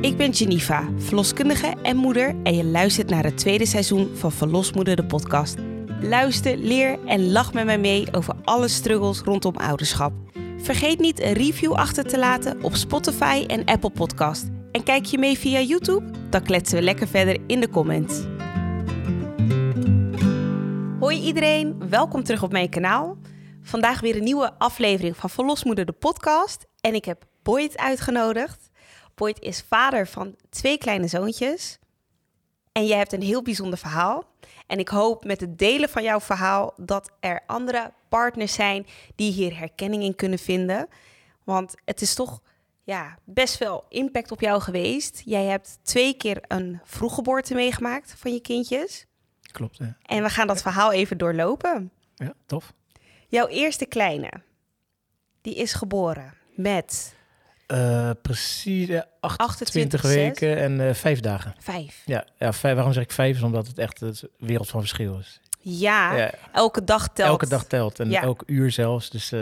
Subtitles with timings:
[0.00, 4.96] Ik ben Geneva, verloskundige en moeder en je luistert naar het tweede seizoen van Verlosmoeder
[4.96, 5.56] de podcast.
[6.00, 10.12] Luister, leer en lach met mij mee over alle struggles rondom ouderschap.
[10.58, 14.48] Vergeet niet een review achter te laten op Spotify en Apple Podcast.
[14.72, 16.10] En kijk je mee via YouTube?
[16.30, 18.20] Dan kletsen we lekker verder in de comments.
[21.00, 23.16] Hoi iedereen, welkom terug op mijn kanaal.
[23.62, 26.66] Vandaag weer een nieuwe aflevering van Verlosmoeder de podcast.
[26.80, 28.70] En ik heb Boyd uitgenodigd.
[29.14, 31.78] Boyd is vader van twee kleine zoontjes.
[32.72, 34.24] En jij hebt een heel bijzonder verhaal.
[34.66, 39.32] En ik hoop met het delen van jouw verhaal dat er andere partners zijn die
[39.32, 40.88] hier herkenning in kunnen vinden.
[41.44, 42.40] Want het is toch
[42.84, 45.22] ja, best wel impact op jou geweest.
[45.24, 49.06] Jij hebt twee keer een vroeggeboorte meegemaakt van je kindjes.
[49.52, 49.88] Klopt, hè?
[50.02, 51.92] En we gaan dat verhaal even doorlopen.
[52.14, 52.72] Ja, tof.
[53.32, 54.30] Jouw eerste kleine,
[55.40, 57.14] die is geboren met
[57.68, 61.54] Uh, precies eh, 28, 28, weken en eh, vijf dagen.
[61.58, 62.02] vijf.
[62.06, 63.36] Ja, ja vijf, waarom zeg ik vijf?
[63.36, 65.40] Is omdat het echt een wereld van verschil is.
[65.60, 67.28] Ja, Ja, elke dag telt.
[67.28, 68.22] elke dag telt en Ja.
[68.22, 69.10] elk uur zelfs.
[69.10, 69.32] Dus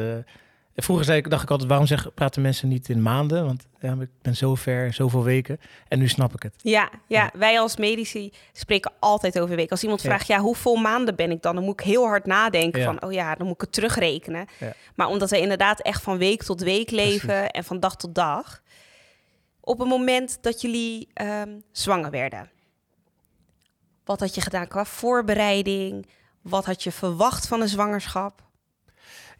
[0.83, 3.45] vroeger zei ik, dacht ik altijd, waarom zeg, praten mensen niet in maanden?
[3.45, 5.61] Want ja, ik ben zo ver, zoveel weken.
[5.89, 6.55] En nu snap ik het.
[6.63, 9.71] Ja, ja, wij als medici spreken altijd over weken.
[9.71, 11.55] Als iemand vraagt, ja, hoeveel maanden ben ik dan?
[11.55, 12.87] Dan moet ik heel hard nadenken Ja.
[12.87, 14.47] van, oh ja, dan moet ik het terugrekenen.
[14.59, 14.73] Ja.
[14.95, 18.63] Maar omdat wij inderdaad echt van week tot week leven en van dag tot dag.
[19.61, 22.51] Op het moment dat jullie ehm, zwanger werden,
[24.05, 26.07] wat had je gedaan qua voorbereiding?
[26.43, 28.49] Wat had je verwacht van een zwangerschap?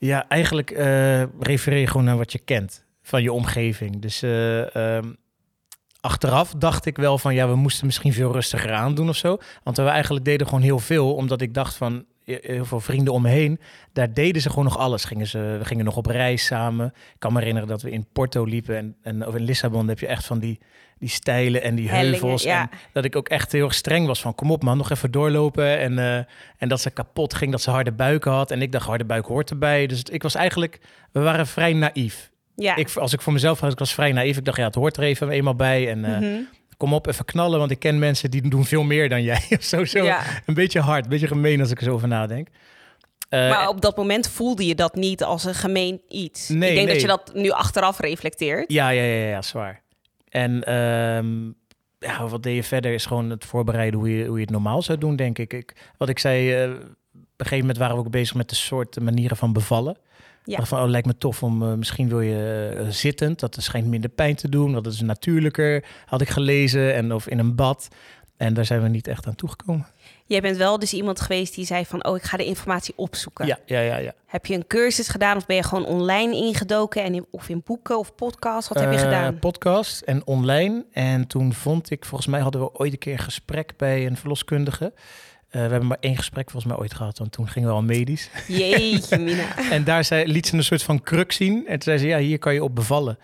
[0.03, 4.01] Ja, eigenlijk eh, refereer je gewoon naar wat je kent van je omgeving.
[4.01, 5.13] Dus eh, ehm,
[6.01, 9.39] achteraf dacht ik wel van ja, we moesten misschien veel rustiger aandoen of zo.
[9.63, 12.05] Want we eigenlijk deden gewoon heel veel, omdat ik dacht van
[12.43, 13.61] heel veel vrienden om me heen,
[13.93, 15.05] daar deden ze gewoon nog alles.
[15.05, 16.87] Gingen ze, we gingen nog op reis samen.
[16.87, 19.99] Ik kan me herinneren dat we in Porto liepen en, en of in Lissabon heb
[19.99, 20.59] je echt van die,
[20.99, 22.43] die stijlen en die Hellingen, heuvels.
[22.43, 22.61] ja.
[22.61, 25.11] En dat ik ook echt heel erg streng was van kom op man, nog even
[25.11, 25.79] doorlopen.
[25.79, 26.17] En, eh,
[26.57, 28.51] en dat ze kapot ging, dat ze harde buiken had.
[28.51, 29.87] En ik dacht harde buik hoort erbij.
[29.87, 30.81] Dus ik was eigenlijk,
[31.13, 32.31] we waren vrij naïef.
[32.57, 32.77] Ja.
[32.77, 34.37] Ik, als ik voor mezelf was, ik was vrij naïef.
[34.37, 35.89] Ik dacht ja, het hoort er even eenmaal bij.
[35.91, 36.41] En eh, Mhm.
[36.81, 39.43] Kom op, even knallen, want ik ken mensen die doen veel meer dan jij.
[39.51, 40.05] Of zo, zo.
[40.05, 40.23] Ja.
[40.47, 42.49] Een beetje hard, een beetje gemeen als ik er zo over nadenk.
[43.29, 46.49] Eh, Maar op dat moment voelde je dat niet als een gemeen iets.
[46.49, 48.73] Nee, ik denk dat je dat nu achteraf reflecteert.
[48.73, 49.83] Ja, ja, ja, ja, zwaar.
[50.29, 51.47] En ehm,
[51.99, 54.83] ja, wat deed je verder is gewoon het voorbereiden hoe je, hoe je het normaal
[54.83, 55.53] zou doen, denk ik.
[55.53, 58.55] ik wat ik zei, eh, op een gegeven moment waren we ook bezig met de
[58.55, 59.97] soort manieren van bevallen.
[60.45, 60.65] Ja.
[60.65, 64.11] Van, oh, lijkt me tof om, eh, misschien wil je eh, zittend, dat schijnt minder
[64.11, 67.89] pijn te doen, dat is natuurlijker, had ik gelezen, en of in een bad.
[68.37, 69.87] En daar zijn we niet echt aan toegekomen.
[70.27, 72.05] Jij bent wel dus iemand geweest die zei van...
[72.07, 73.47] oh, ik ga de informatie opzoeken.
[73.47, 74.13] Ja, ja, ja, ja.
[74.27, 77.03] Heb je een cursus gedaan of ben je gewoon online ingedoken?
[77.03, 78.69] En in, of in boeken of podcasts?
[78.69, 79.39] Wat heb je Eh, gedaan?
[79.39, 80.85] Podcast en online.
[80.93, 84.17] En toen vond ik, volgens mij hadden we ooit een keer een gesprek bij een
[84.17, 84.93] verloskundige.
[85.51, 87.83] Eh, we hebben maar één gesprek volgens mij ooit gehad, want toen gingen we al
[87.83, 88.31] medisch.
[88.49, 89.71] Jeetje, Mina.
[89.71, 91.57] en daar zei, liet ze een soort van kruk zien.
[91.57, 93.19] En toen zei ze, ja, hier kan je op bevallen.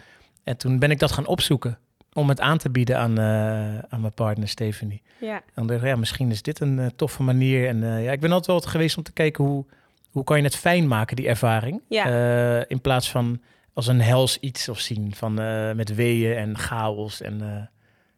[0.44, 1.78] En toen ben ik dat gaan opzoeken
[2.12, 5.02] om het aan te bieden aan, eh, aan mijn partner Stephanie.
[5.20, 5.34] Ja.
[5.34, 7.68] En dan dacht ja, misschien is dit een eh, toffe manier.
[7.68, 9.64] En ja, ik ben altijd wel geweest om te kijken hoe,
[10.10, 11.80] hoe kan je het fijn maken, die ervaring.
[11.88, 12.66] Ja.
[12.66, 13.42] In plaats van
[13.72, 15.34] als een hels iets of zien van
[15.76, 17.70] met weeën en chaos en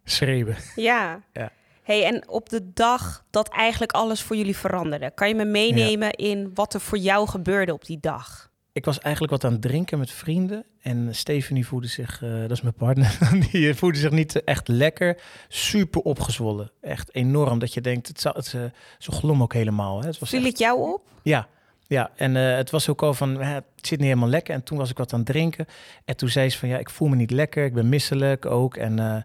[0.05, 0.57] schreeuwen.
[0.77, 1.21] ja.
[1.33, 1.53] Ja.
[1.89, 5.11] Hey, en op de dag dat eigenlijk alles voor jullie veranderde...
[5.15, 8.51] kan je me meenemen in wat er voor jou gebeurde op die dag?
[8.73, 10.65] Ik was eigenlijk wat aan het drinken met vrienden.
[10.83, 13.19] En Stephanie voelde zich, eh, dat is mijn partner,
[13.51, 15.21] die voelde zich niet echt lekker.
[15.49, 16.71] Super opgezwollen.
[16.81, 17.59] Echt enorm.
[17.59, 18.61] Dat je denkt, het, zou, het, eh,
[18.99, 20.01] ze glom ook helemaal.
[20.01, 20.07] Hè.
[20.07, 21.03] Het was Viel echt- het jou op?
[21.23, 21.49] Ja,
[21.87, 22.11] ja.
[22.17, 24.55] en eh, het was ook al van, het zit niet helemaal lekker.
[24.55, 25.67] En toen was ik wat aan het drinken.
[26.05, 27.65] En toen zei ze van, ja, ik voel me niet lekker.
[27.65, 28.77] Ik ben misselijk ook.
[28.77, 29.25] En,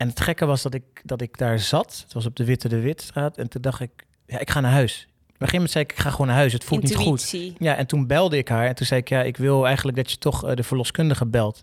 [0.00, 2.00] en het gekke was dat ik, dat ik daar zat.
[2.04, 3.36] Het was op de Witte de Witstraat.
[3.38, 3.90] En toen dacht ik,
[4.26, 4.92] ja, ik ga naar huis.
[5.02, 6.52] Op een gegeven moment zei ik, ik ga gewoon naar huis.
[6.52, 7.20] Het voelt niet goed.
[7.58, 8.66] Ja, en toen belde ik haar.
[8.66, 11.62] En toen zei ik, ja, ik wil eigenlijk dat je toch eh, de verloskundige belt.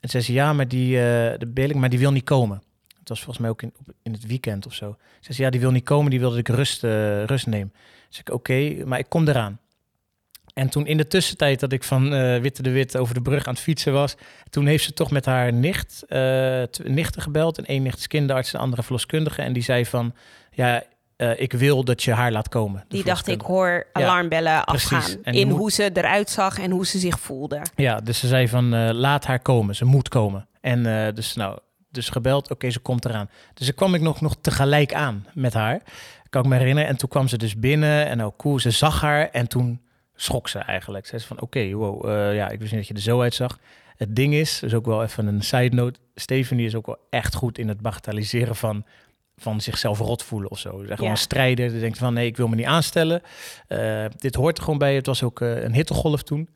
[0.00, 1.02] En zei ze, ja, maar die, eh
[1.38, 2.62] de maar die wil niet komen.
[2.98, 4.96] Het was volgens mij ook in, op- in het weekend of zo.
[5.20, 7.72] Ze zei, ja, die wil niet komen, die wil dat ik rust, eh, rust neem.
[8.08, 9.58] Dus ik, oké, maar ik kom eraan.
[10.54, 13.46] En toen in de tussentijd dat ik van eh, Witte de Wit over de brug
[13.46, 14.14] aan het fietsen was,
[14.50, 17.58] toen heeft ze toch met haar nicht, eh, nichten gebeld.
[17.58, 19.42] En één nicht is kinderarts, en de andere verloskundige.
[19.42, 20.14] En die zei van,
[20.50, 20.82] ja,
[21.16, 22.84] eh, ik wil dat je haar laat komen.
[22.88, 24.92] Die dacht, ik hoor alarmbellen precies.
[24.92, 25.34] afgaan.
[25.34, 27.60] In moet- hoe ze eruit zag en hoe ze zich voelde.
[27.76, 30.48] Ja, dus ze zei van laat haar komen, ze moet komen.
[30.60, 31.58] En dus nou,
[31.90, 33.30] dus gebeld, oké, ze komt eraan.
[33.54, 35.80] Dus dan kwam ik nog, nog tegelijk aan met haar,
[36.30, 36.88] kan ik me herinneren.
[36.90, 39.82] En toen kwam ze dus binnen en ook cool, ze zag haar en toen
[40.16, 41.06] schrok ze eigenlijk.
[41.06, 43.58] Zei ze van, oké, wow, eh, ja, ik wist niet dat je er zo uitzag.
[43.96, 47.34] Het ding is, dus ook wel even een side note, Stephanie is ook wel echt
[47.34, 48.84] goed in het bagatelliseren van,
[49.36, 50.78] van zichzelf rot voelen of zo.
[50.80, 51.10] Echt gewoon Ja.
[51.10, 53.22] een strijder, die denkt van, nee, ik wil me niet aanstellen.
[53.68, 54.94] Eh, dit hoort er gewoon bij.
[54.94, 56.48] Het was ook eh, een hittegolf toen.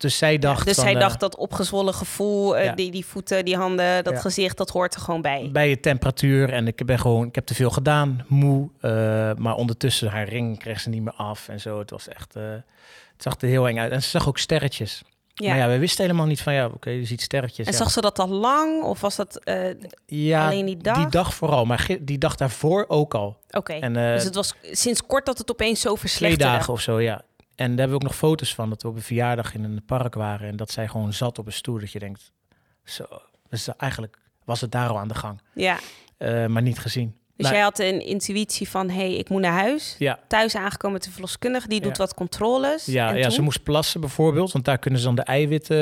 [0.00, 2.72] Dus zij dacht dus van, eh, dacht dat opgezwollen gevoel, eh, Ja.
[2.74, 4.20] die, die voeten, die handen, dat Ja.
[4.20, 5.48] gezicht, dat hoort er gewoon bij.
[5.52, 8.68] bij je temperatuur en ik ben gewoon, ik heb te veel gedaan, moe.
[8.80, 8.90] eh,
[9.36, 11.78] maar ondertussen haar ring kreeg ze niet meer af en zo.
[11.78, 12.62] Het was echt, het
[13.22, 13.92] zag er heel eng uit.
[13.92, 15.02] En ze zag ook sterretjes.
[15.34, 15.48] Ja.
[15.48, 17.66] Maar ja, we wisten helemaal niet van, ja, oké, je ziet sterretjes.
[17.66, 17.78] en ja.
[17.78, 19.40] zag ze dat al lang of was dat
[20.06, 20.96] ja, alleen die dag?
[20.96, 23.36] die dag vooral, maar die dag daarvoor ook al.
[23.50, 26.44] Oké, En eh, dus het was sinds kort dat het opeens zo twee verslechterde.
[26.44, 27.22] dagen of zo, ja.
[27.58, 29.82] En daar hebben we ook nog foto's van, dat we op een verjaardag in een
[29.86, 32.32] park waren en dat zij gewoon zat op een stoel, dat je denkt,
[32.84, 33.04] zo,
[33.48, 35.78] dus eigenlijk was het daar al aan de gang, Ja,
[36.16, 37.08] Eh, maar niet gezien.
[37.36, 39.96] dus Nou, jij had een intuïtie van, hé, hey, ik moet naar huis.
[39.98, 42.02] Ja, Thuis aangekomen met de verloskundige, die doet Ja.
[42.02, 42.84] wat controles.
[42.84, 43.30] Ja, ja toen?
[43.32, 45.76] ze moest plassen bijvoorbeeld, want daar kunnen ze dan de eiwitten...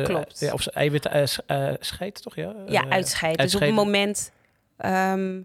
[0.00, 0.40] eh, Klopt.
[0.40, 2.36] Ja, of ze eiwitten eh, eh, scheiden, toch?
[2.36, 3.44] Ja, Ja, Eh, uitscheiden.
[3.44, 4.32] Dus op het moment...
[4.76, 5.40] ehm,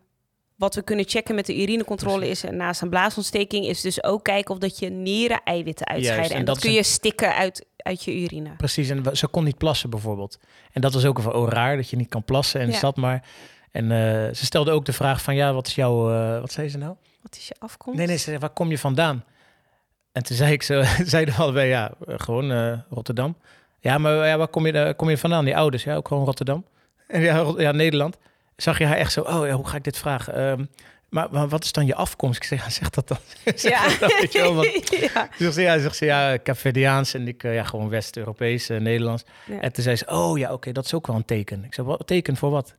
[0.58, 2.44] wat we kunnen checken met de urinecontrole is...
[2.44, 3.66] eh, naast een blaasontsteking...
[3.66, 6.16] is dus ook kijken of dat je nieren eiwitten uitscheiden.
[6.24, 8.56] Juist, en en, dat kun een- je stikken uit, uit je urine.
[8.58, 10.40] Precies, en ze kon niet plassen bijvoorbeeld.
[10.72, 12.62] En dat was ook van, oh raar dat je niet kan plassen.
[12.62, 12.78] En Ja.
[12.78, 13.24] zat maar...
[13.72, 16.12] En eh, ze stelde ook de vraag van, ja, wat is jouw...
[16.12, 16.96] eh, wat zei ze nou?
[17.22, 17.98] Wat is je afkomst?
[17.98, 19.24] Nee, nee, ze zei, waar kom je vandaan?
[20.12, 23.38] En toen zei ik zo, zeiden we allebei, ja, gewoon Rotterdam.
[23.80, 25.46] Ja, maar ja, waar kom je, kom je vandaan?
[25.46, 26.66] Die ouders, ja, ook gewoon Rotterdam.
[27.08, 28.18] En ja, ja, Nederland.
[28.58, 30.34] Zag je haar echt zo, oh ja, hoe ga ik dit vragen?
[30.36, 30.66] Ehm,
[31.10, 32.38] maar, maar wat is dan je afkomst?
[32.38, 33.18] Ik zeg, ja, zeg dat dan.
[33.56, 33.88] Zeg Ja.
[33.90, 35.30] dat dan, weet je wel, want- ja.
[35.38, 36.38] Zegt ze, ja, zegt ze, ja,
[37.14, 39.24] en ik, eh, ja, gewoon West-Europees, eh, Nederlands.
[39.46, 39.60] Ja.
[39.60, 41.64] En toen zei ze, oh ja, oké, dat is ook wel een teken.
[41.64, 42.76] Ik zei, wat teken voor wat?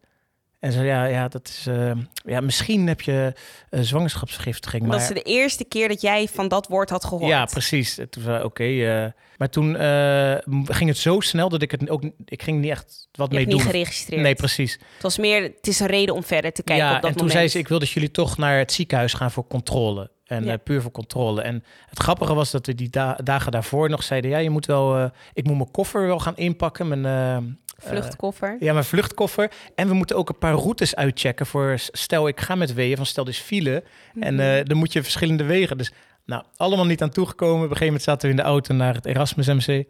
[0.59, 1.91] En ze zei, ja, ja, dat is, eh,
[2.25, 3.33] ja, misschien heb je
[3.71, 4.99] eh, zwangerschapsvergiftiging, maar...
[4.99, 7.31] Dat is de eerste keer dat jij van dat woord had gehoord.
[7.31, 7.99] Ja, precies.
[7.99, 8.65] En Toen zei ik, oké.
[8.65, 9.07] eh,
[9.37, 10.35] maar toen eh,
[10.65, 12.03] ging het zo snel dat ik het ook...
[12.25, 13.73] Ik ging niet echt wat Je mee hebt niet doen.
[13.73, 14.23] geregistreerd.
[14.23, 14.73] Nee, precies.
[14.73, 17.17] Het was meer, het is een reden om verder te kijken ja, op dat en
[17.17, 20.11] toen zei ze, ik wil dat jullie toch naar het ziekenhuis gaan voor controle.
[20.25, 20.53] En Ja.
[20.53, 21.43] eh, puur voor controle.
[21.43, 24.31] En het grappige was dat we die da- dagen daarvoor nog zeiden...
[24.31, 24.97] Ja, je moet wel...
[24.97, 26.89] eh, ik moet mijn koffer wel gaan inpakken.
[27.01, 28.57] Mijn, eh, eh, Vluchtkoffer.
[28.61, 29.51] ja, mijn vluchtkoffer.
[29.75, 31.75] En we moeten ook een paar routes uitchecken voor...
[31.79, 33.83] Stel, ik ga met weeën, van stel dus file.
[34.21, 34.43] En Mhm.
[34.43, 35.79] eh, dan moet je verschillende wegen.
[35.79, 35.93] Dus
[36.25, 37.55] nou, allemaal niet aan toegekomen.
[37.57, 39.85] Op een gegeven moment zaten we in de auto naar het Erasmus MC.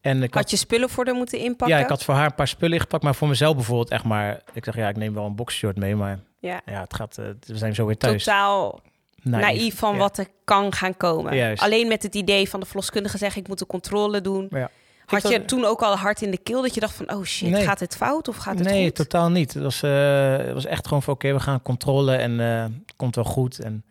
[0.00, 1.76] En ik had, Had je spullen voor haar moeten inpakken?
[1.76, 3.02] ja, ik had voor haar een paar spullen ingepakt.
[3.02, 4.40] Maar voor mezelf bijvoorbeeld echt maar...
[4.52, 5.96] Ik dacht, ja, ik neem wel een boxshort mee.
[5.96, 6.60] Maar Ja.
[6.66, 8.24] ja, het gaat, eh, we zijn zo weer thuis.
[8.24, 8.80] Totaal
[9.22, 9.44] Naïef.
[9.46, 9.98] naïef van Ja.
[9.98, 11.36] wat er kan gaan komen.
[11.36, 11.62] Juist.
[11.62, 14.46] Alleen met het idee van de verloskundige zeggen, ik moet een controle doen.
[14.50, 14.70] Ja.
[15.06, 17.50] Had je toen ook al hard in de keel dat je dacht van, oh shit,
[17.50, 17.64] Nee.
[17.64, 18.94] gaat het fout of gaat het nee, goed?
[18.94, 19.54] totaal niet.
[19.54, 22.96] Het was, eh, het was echt gewoon van, oké, we gaan controle en eh, het
[22.96, 23.58] komt wel goed.
[23.58, 23.84] En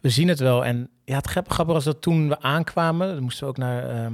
[0.00, 0.64] we zien het wel.
[0.64, 4.12] En ja, het grappige was dat toen we aankwamen, dan moesten we ook naar, ehm,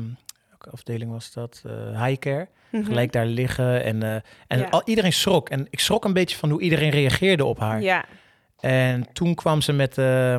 [0.49, 1.63] welke afdeling was dat?
[1.67, 2.49] Eh high care.
[2.71, 2.85] Mhm.
[2.85, 3.85] Gelijk daar liggen.
[3.85, 4.03] En,
[4.47, 4.67] en Ja.
[4.71, 5.49] al, iedereen schrok.
[5.49, 7.83] En ik schrok een beetje van hoe iedereen reageerde op haar.
[7.83, 8.05] Ja,
[8.61, 10.37] En toen kwam ze met, eh,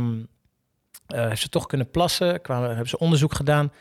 [1.07, 3.71] heeft ze toch kunnen plassen, kwamen, hebben ze onderzoek gedaan.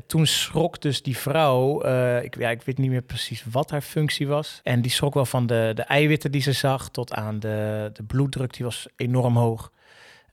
[0.00, 3.70] En toen schrok dus die vrouw, eh, ik, ja, ik weet niet meer precies wat
[3.70, 4.60] haar functie was.
[4.62, 8.02] En die schrok wel van de, de eiwitten die ze zag tot aan de, de
[8.02, 9.72] bloeddruk, die was enorm hoog.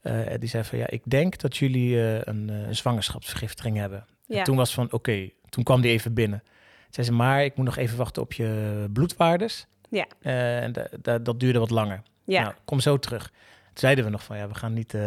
[0.02, 4.06] En die zei van ja, ik denk dat jullie eh, een eh, zwangerschapsvergiftiging hebben.
[4.26, 4.38] ja.
[4.38, 6.42] En toen was van oké, toen kwam die even binnen.
[6.90, 9.66] Zei ze, maar ik moet nog even wachten op je bloedwaardes.
[9.90, 10.06] Ja.
[10.20, 12.02] En da- da- dat duurde wat langer.
[12.24, 12.42] ja.
[12.42, 13.22] Nou, kom zo terug.
[13.64, 15.00] Toen zeiden we nog van ja, we gaan niet, eh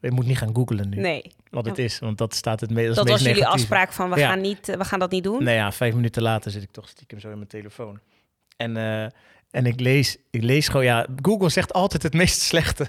[0.00, 1.00] je moet niet gaan googlen nu.
[1.00, 4.10] nee, Wat het is, want dat staat het me- dat was meest jullie afspraak van,
[4.10, 5.42] we, gaan niet, eh, we gaan dat niet doen.
[5.44, 7.98] Nou ja, vijf minuten later zit ik toch stiekem zo in mijn telefoon.
[8.56, 9.02] En, eh,
[9.50, 12.86] en ik, lees, ik lees gewoon, ja, Google zegt altijd het meest slechte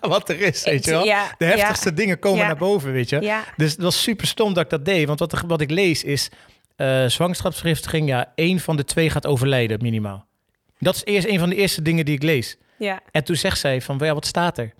[0.00, 1.04] wat er is, weet je wel.
[1.04, 2.46] Ja, De heftigste dingen komen Ja.
[2.46, 3.42] naar boven, weet je.
[3.56, 5.06] Dus het was super stom dat ik dat deed.
[5.06, 6.30] Want wat, er- wat ik lees is,
[6.76, 10.26] eh zwangerschapsvergiftiging, ja, één van de twee gaat overlijden, minimaal.
[10.78, 12.56] Dat is eerst een van de eerste dingen die ik lees.
[12.78, 13.00] ja.
[13.10, 14.72] En toen zegt zij van, ja, wat staat er?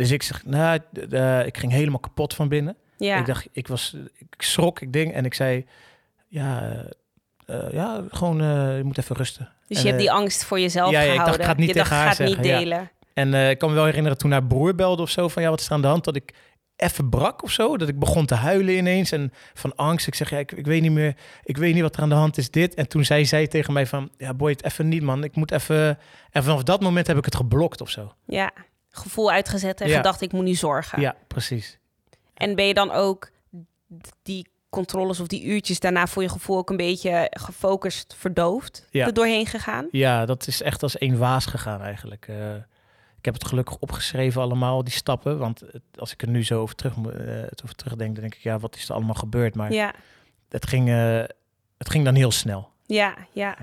[0.00, 0.80] Dus ik zeg, nou,
[1.10, 2.76] eh, ik ging helemaal kapot van binnen.
[2.96, 3.18] ja.
[3.18, 5.66] Ik dacht, ik was, ik schrok, ik denk, en ik zei,
[6.28, 6.72] ja,
[7.46, 8.36] eh, ja, gewoon,
[8.76, 9.48] je moet even rusten.
[9.66, 11.40] Dus En, je hebt die angst voor jezelf ja, ja, ik dacht, gehouden.
[11.40, 12.58] ik ga het niet je tegen dacht, haar ga het niet ja.
[12.58, 12.90] delen.
[13.14, 15.60] En ik kan me wel herinneren toen haar broer belde of zo, van ja, wat
[15.60, 16.04] is er aan de hand?
[16.04, 16.34] Dat ik
[16.80, 20.06] even brak of zo, dat ik begon te huilen ineens en van angst.
[20.06, 22.14] Ik zeg, ja, ik, ik weet niet meer, ik weet niet wat er aan de
[22.14, 22.74] hand is, dit.
[22.74, 25.24] En toen zei zij tegen mij van, ja, boy, het even niet, man.
[25.24, 25.98] Ik moet even...
[26.30, 28.12] En vanaf dat moment heb ik het geblokt of zo.
[28.26, 28.52] Ja,
[28.90, 29.96] gevoel uitgezet en Ja.
[29.96, 31.00] gedacht, ik moet nu zorgen.
[31.00, 31.78] Ja, precies.
[32.34, 33.30] En ben je dan ook
[34.22, 39.06] die controles of die uurtjes daarna voor je gevoel ook een beetje gefocust verdoofd Ja.
[39.06, 39.88] er doorheen gegaan?
[39.90, 42.28] Ja, dat is echt als één waas gegaan eigenlijk.
[42.28, 42.54] Eh,
[43.18, 45.38] Ik heb het gelukkig opgeschreven allemaal, die stappen.
[45.38, 47.02] Want het- als ik er nu zo over, terug, eh,
[47.48, 49.54] het over terugdenk, dan denk ik, ja, wat is er allemaal gebeurd?
[49.54, 49.94] Maar Ja,
[50.48, 51.22] het, ging, eh,
[51.78, 52.68] het ging dan heel snel.
[52.86, 53.56] ja, ja.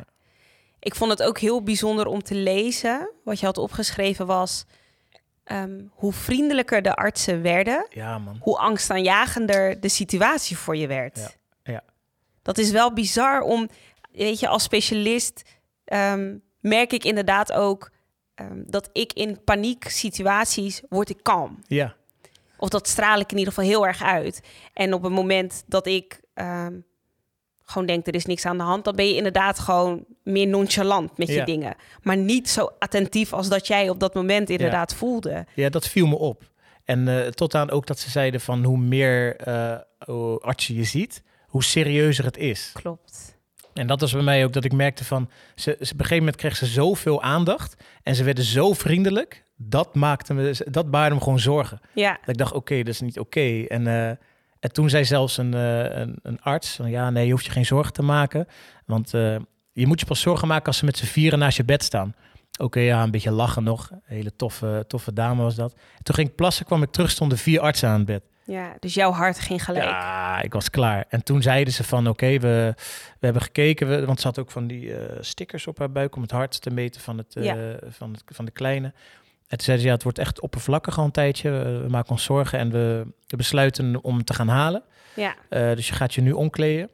[0.79, 3.11] Ik vond het ook heel bijzonder om te lezen.
[3.23, 4.65] Wat je had opgeschreven was
[5.47, 8.37] ehm, hoe vriendelijker de artsen werden, Ja, man.
[8.39, 11.17] hoe angstaanjagender de situatie voor je werd.
[11.17, 11.29] Ja,
[11.73, 11.83] ja.
[12.41, 13.69] Dat is wel bizar om,
[14.11, 15.43] weet je, als specialist
[15.85, 17.91] ehm, merk ik inderdaad ook
[18.35, 21.59] ehm, dat ik in panieksituaties word ik kalm.
[21.67, 21.95] Ja,
[22.57, 24.41] Of dat straal ik in ieder geval heel erg uit.
[24.73, 26.19] En op het moment dat ik
[27.69, 31.17] gewoon denk er is niks aan de hand, dan ben je inderdaad gewoon meer nonchalant
[31.17, 31.45] met je Ja.
[31.45, 31.75] dingen.
[32.01, 35.45] Maar niet zo attentief als dat jij op dat moment inderdaad voelde.
[35.55, 36.43] ja, dat viel me op.
[36.85, 40.83] En eh, tot aan ook dat ze zeiden van hoe meer eh, oh, artsen je
[40.83, 42.71] ziet, hoe serieuzer het is.
[42.73, 43.35] Klopt.
[43.73, 46.17] En dat was bij mij ook dat ik merkte van, ze, ze, op een gegeven
[46.17, 51.15] moment kreeg ze zoveel aandacht en ze werden zo vriendelijk, dat maakte me, dat baarde
[51.15, 51.79] me gewoon zorgen.
[51.93, 53.63] Ja, Dat ik dacht, oké, dat is niet oké.
[53.67, 54.11] En, eh,
[54.59, 57.51] en toen zei zelfs een, eh, een, een arts, van, ja, nee, je hoeft je
[57.51, 58.47] geen zorgen te maken,
[58.85, 59.35] want eh,
[59.71, 62.15] je moet je pas zorgen maken als ze met z'n vieren naast je bed staan.
[62.59, 63.89] Oké, ja, een beetje lachen nog.
[63.91, 65.73] Een hele toffe, toffe dame was dat.
[66.03, 68.23] toen ging ik plassen, kwam ik terug, stonden vier artsen aan het bed.
[68.45, 69.85] ja, dus jouw hart ging gelijk.
[69.85, 71.05] Ja, ik was klaar.
[71.09, 72.73] En toen zeiden ze van, oké, we,
[73.19, 73.87] we hebben gekeken.
[73.87, 76.61] We, want ze had ook van die eh, stickers op haar buik om het hart
[76.61, 77.55] te meten van, het, Ja.
[77.89, 78.93] van, het, van de kleine.
[79.47, 81.49] En toen zeiden ze, ja, het wordt echt oppervlakkig al een tijdje.
[81.51, 83.05] We, maken ons zorgen en we,
[83.37, 84.83] besluiten om te gaan halen.
[85.15, 86.89] Ja, Eh, dus je gaat je nu omkleden.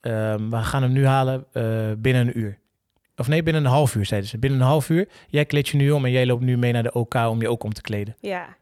[0.00, 2.58] Ehm, we gaan hem nu halen eh, binnen een uur.
[3.16, 4.38] Of nee, binnen een half uur, zeiden ze.
[4.38, 5.08] Binnen een half uur.
[5.28, 7.48] Jij kleed je nu om en jij loopt nu mee naar de OK om je
[7.48, 8.16] ook om te kleden.
[8.20, 8.56] ja.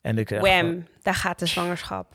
[0.00, 2.14] En ik gewoon, Wham, daar gaat de zwangerschap.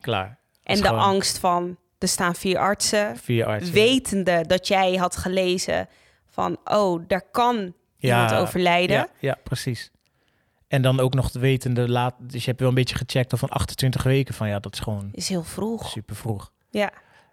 [0.00, 0.38] klaar.
[0.62, 3.74] En de gewoon- angst van, er staan vier artsen, Vier artsen.
[3.74, 5.88] wetende dat jij had gelezen
[6.30, 8.96] van, oh, daar kan iemand overlijden.
[8.96, 9.90] Ja, ja, precies.
[10.74, 12.14] En dan ook nog wetende laat.
[12.20, 14.80] Dus je hebt wel een beetje gecheckt of van 28 weken van ja, dat is
[14.80, 15.88] gewoon Is heel vroeg.
[15.88, 16.52] super vroeg.
[16.70, 16.92] Ja,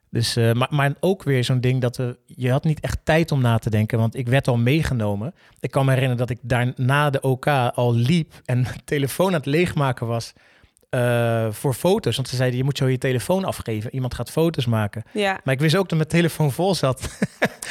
[0.09, 3.31] Dus, eh, maar, maar ook weer zo'n ding dat we, je had niet echt tijd
[3.31, 5.33] om na te denken, want ik werd al meegenomen.
[5.59, 9.27] Ik kan me herinneren dat ik daar na de OK al liep en mijn telefoon
[9.27, 10.33] aan het leegmaken was
[10.91, 12.15] eh, voor foto's.
[12.15, 13.93] Want ze zeiden, je moet zo je telefoon afgeven.
[13.93, 15.03] Iemand gaat foto's maken.
[15.11, 15.39] ja.
[15.43, 17.01] Maar ik wist ook dat mijn telefoon vol zat.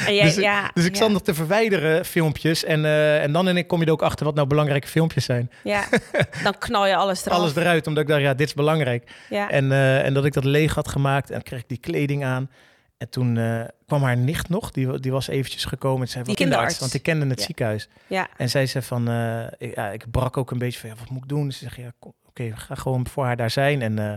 [0.07, 2.63] En jij, Dus ik- ja, Dus ik ja, zat nog te verwijderen filmpjes.
[2.63, 5.25] En, eh, en dan en ik kom je er ook achter wat nou belangrijke filmpjes
[5.25, 5.51] zijn.
[5.63, 5.83] Ja,
[6.43, 7.37] dan knal je alles eraf.
[7.37, 9.11] Alles eruit, omdat ik dacht, ja, dit is belangrijk.
[9.29, 12.25] Ja, En, eh, en dat ik dat leeg had gemaakt en kreeg ik die kleding
[12.25, 12.49] aan.
[12.97, 13.33] En toen
[13.87, 16.01] kwam haar nicht nog, die, die was eventjes gekomen.
[16.01, 17.45] En zei, Die kinderarts, want ik kende het Ja.
[17.45, 17.89] ziekenhuis.
[18.07, 19.07] ja, En zij zei van,
[19.57, 21.51] ik, ja, ik brak ook een beetje van, ja, wat moet ik doen?
[21.51, 22.13] Ze zegt, ja, kom,
[22.47, 23.81] oké, ga gewoon voor haar daar zijn.
[23.81, 24.13] En, eh,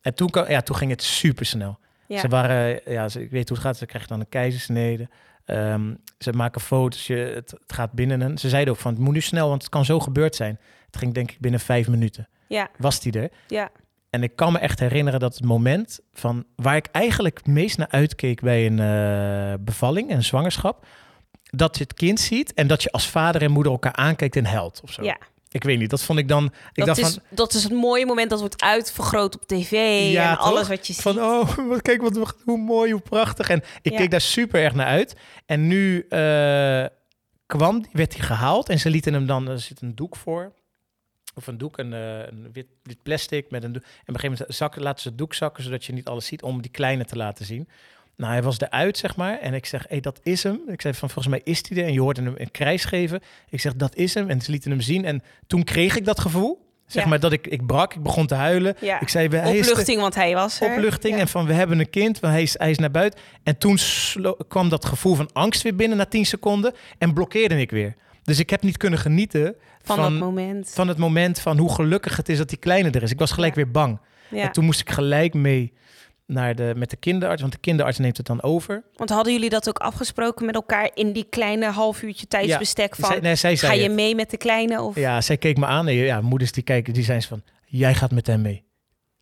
[0.00, 1.78] en toen, kan- ja, toen ging het super snel.
[2.06, 2.18] ja.
[2.18, 3.76] Ze waren, ja, ze, ik weet hoe het gaat.
[3.76, 5.08] Ze krijgen dan een keizersnede.
[5.44, 7.06] Ehm, ze maken foto's.
[7.06, 8.20] Je, het, het gaat binnen.
[8.20, 10.58] Een, ze zeiden ook van, het moet nu snel, want het kan zo gebeurd zijn.
[10.86, 12.28] Het ging denk ik binnen vijf minuten.
[12.46, 13.30] ja, Was die er?
[13.46, 13.70] ja,
[14.10, 17.78] En ik kan me echt herinneren dat het moment van waar ik eigenlijk het meest
[17.78, 20.86] naar uitkeek bij een eh, bevalling, een zwangerschap,
[21.42, 24.46] dat je het kind ziet en dat je als vader en moeder elkaar aankijkt en
[24.46, 25.02] helpt of zo.
[25.02, 25.16] ja.
[25.52, 26.44] Ik weet niet, dat vond ik dan.
[26.44, 29.70] Ik Dat dacht is, van, dat is het mooie moment dat wordt uitvergroot op tv
[30.12, 31.02] Ja, en alles wat je ziet.
[31.02, 33.48] van oh, wat, kijk wat, hoe mooi, hoe prachtig.
[33.48, 33.98] En ik Ja.
[33.98, 35.16] keek daar super erg naar uit.
[35.46, 36.84] En nu eh,
[37.46, 40.52] kwam, die- werd hij gehaald en ze lieten hem dan, er zit een doek voor.
[41.34, 43.82] Of een doek, een, eh, een wit, wit plastic met een doek.
[43.82, 46.26] En op een gegeven moment zakken, laten ze het doek zakken, zodat je niet alles
[46.26, 47.68] ziet, om die kleine te laten zien.
[48.16, 49.38] Nou, hij was eruit, zeg maar.
[49.38, 50.60] En ik zeg, hé, dat is hem.
[50.66, 51.84] Ik zei van, volgens mij is hij er.
[51.86, 53.20] En je hoorde hem een krijs geven.
[53.50, 54.28] Ik zeg, dat is hem.
[54.30, 55.04] En ze lieten hem zien.
[55.04, 56.60] En toen kreeg ik dat gevoel.
[56.86, 57.08] Zeg Ja.
[57.08, 58.76] maar dat ik, ik brak, ik begon te huilen.
[58.80, 59.00] ja.
[59.00, 60.70] Ik zei, hij is Opluchting, want hij was er.
[60.70, 61.20] opluchting Ja.
[61.20, 63.20] en van we hebben een kind, want hij is, hij is naar buiten.
[63.42, 63.78] En toen
[64.48, 67.94] kwam dat gevoel van angst weer binnen na 10 seconden en blokkeerde ik weer.
[68.22, 70.70] Dus ik heb niet kunnen genieten van, van, dat moment.
[70.74, 73.10] van het moment van hoe gelukkig het is dat die kleine er is.
[73.10, 73.98] Ik was gelijk weer bang.
[74.30, 75.72] En toen moest ik gelijk mee
[76.32, 78.82] naar de, met de kinderarts, want de kinderarts neemt het dan over.
[78.96, 83.08] Want hadden jullie dat ook afgesproken met elkaar in die kleine half uurtje tijdsbestek van...
[83.08, 83.92] Zij, nee, zij ga je het.
[83.92, 84.82] mee met de kleine?
[84.82, 84.96] Of...
[84.96, 85.88] Ja, zij keek me aan.
[85.88, 88.64] En ja, moeders die kijken, die zijn van, jij gaat met hem mee.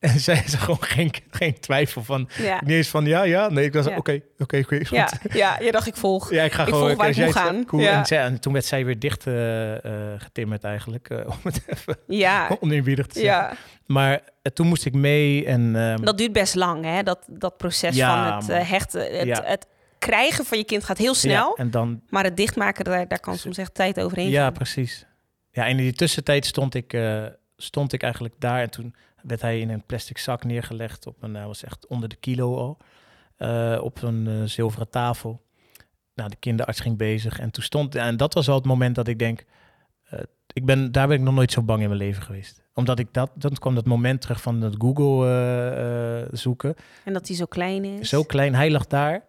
[0.10, 2.60] En zij is gewoon geen, geen twijfel van, ja.
[2.64, 3.48] niet eens van ja, ja.
[3.48, 4.78] Nee, ik was oké, oké, oké.
[4.90, 6.30] Ja, ja, je dacht ik volg.
[6.30, 6.86] Ja, ik ga Ik gewoon.
[6.86, 7.64] volg waar ik moet gaan.
[7.64, 7.82] Cool.
[7.82, 7.98] Ja.
[7.98, 11.10] En, zij- en toen werd zij weer dicht eh, eh, getimmerd eigenlijk.
[11.10, 13.42] eh, om het even Ja, oneerbiedig te zeggen.
[13.42, 13.52] ja.
[13.86, 14.20] Maar
[14.54, 15.76] toen moest ik mee en...
[15.76, 17.02] ehm, dat duurt best lang, hè?
[17.02, 19.18] Dat, dat proces Ja, van het hechten.
[19.18, 19.42] Het, Ja.
[19.44, 19.66] het
[19.98, 21.48] krijgen van je kind gaat heel snel.
[21.56, 22.00] Ja, en dan...
[22.08, 24.52] Maar het dichtmaken, daar, daar kan soms echt tijd overheen Ja, gaan.
[24.52, 25.06] precies.
[25.50, 26.98] Ja, en in die tussentijd stond ik,
[27.56, 28.60] stond ik eigenlijk daar.
[28.60, 31.06] En toen werd hij in een plastic zak neergelegd.
[31.06, 32.78] Op een, hij was echt onder de kilo al.
[33.36, 35.40] eh, op een eh, zilveren tafel.
[36.14, 37.38] Nou, de kinderarts ging bezig.
[37.38, 37.94] En toen stond...
[37.94, 39.44] En dat was al het moment dat ik denk...
[40.04, 40.20] eh,
[40.52, 42.62] ik ben, daar ben ik nog nooit zo bang in mijn leven geweest.
[42.74, 46.74] Omdat ik dat, dan kwam dat moment terug van het Google eh, eh, zoeken.
[47.04, 48.08] En dat hij zo klein is.
[48.08, 49.22] Zo klein, hij lag daar.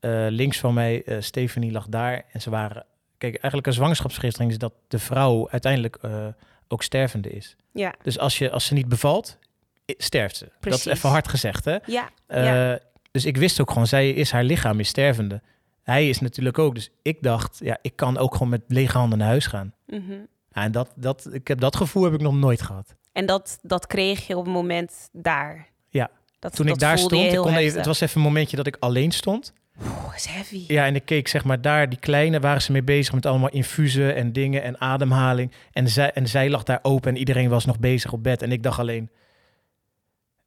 [0.00, 2.24] Eh, links van mij, eh Stephanie lag daar.
[2.32, 2.84] En ze waren,
[3.18, 6.26] kijk, eigenlijk een zwangerschapsvergiftiging is dat de vrouw uiteindelijk eh,
[6.68, 7.56] ook stervende is.
[7.72, 9.38] Ja, Dus als, je, als ze niet bevalt,
[9.86, 10.44] sterft ze.
[10.44, 10.86] Dat Precies.
[10.86, 11.76] is even hard gezegd, hè?
[11.86, 12.78] ja, Eh, Ja.
[13.10, 15.42] Dus ik wist ook gewoon, zij is haar lichaam is stervende.
[15.82, 16.74] Hij is natuurlijk ook.
[16.74, 19.74] Dus ik dacht, ja, ik kan ook gewoon met lege handen naar huis gaan.
[19.86, 20.12] mhm.
[20.52, 22.94] Ja, en dat, dat, ik heb dat gevoel heb ik nog nooit gehad.
[23.12, 25.68] En dat, dat kreeg je op het moment daar.
[25.88, 26.10] Ja.
[26.38, 28.66] Dat, Toen dat ik daar stond, ik kon even, het was even een momentje dat
[28.66, 29.52] ik alleen stond.
[29.82, 30.64] Oeh, is heavy.
[30.66, 33.48] Ja, en ik keek zeg maar daar, die kleine, waren ze mee bezig met allemaal
[33.50, 35.52] infusen en dingen en ademhaling.
[35.72, 38.42] En zij, en zij lag daar open en iedereen was nog bezig op bed.
[38.42, 39.10] En ik dacht alleen,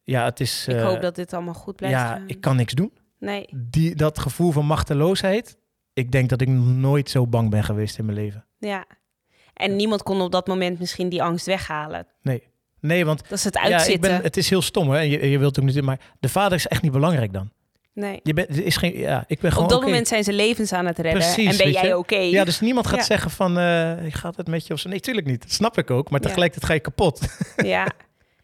[0.04, 0.68] ja, het is...
[0.68, 2.24] Ik eh, hoop dat dit allemaal goed blijft Ja, gaan.
[2.28, 2.92] ik kan niks doen.
[3.20, 5.58] Nee, Die, dat gevoel van machteloosheid,
[5.94, 8.46] ik denk dat ik nooit zo bang ben geweest in mijn leven.
[8.60, 8.86] ja.
[9.54, 12.08] En niemand kon op dat moment misschien die angst weghalen.
[12.22, 12.44] Nee.
[12.80, 14.12] Nee, want Dat is het ja, ik uitzitten.
[14.12, 15.00] ben, het is heel stom, hè.
[15.00, 17.52] Je, je wilt ook niet, maar de vader is echt niet belangrijk dan.
[17.93, 18.19] Nee.
[18.24, 20.86] Je bent, is geen, ja, ik ben gewoon Op dat moment zijn ze levens aan
[20.86, 21.21] het redden.
[21.21, 22.15] Precies, en ben jij oké?
[22.17, 23.05] Ja, dus niemand gaat Ja.
[23.05, 24.89] zeggen van, eh, gaat het met je of zo.
[24.89, 25.41] Nee, tuurlijk niet.
[25.41, 26.10] Dat snap ik ook.
[26.10, 27.19] Maar tegelijkertijd ga je kapot.
[27.55, 27.88] Ja.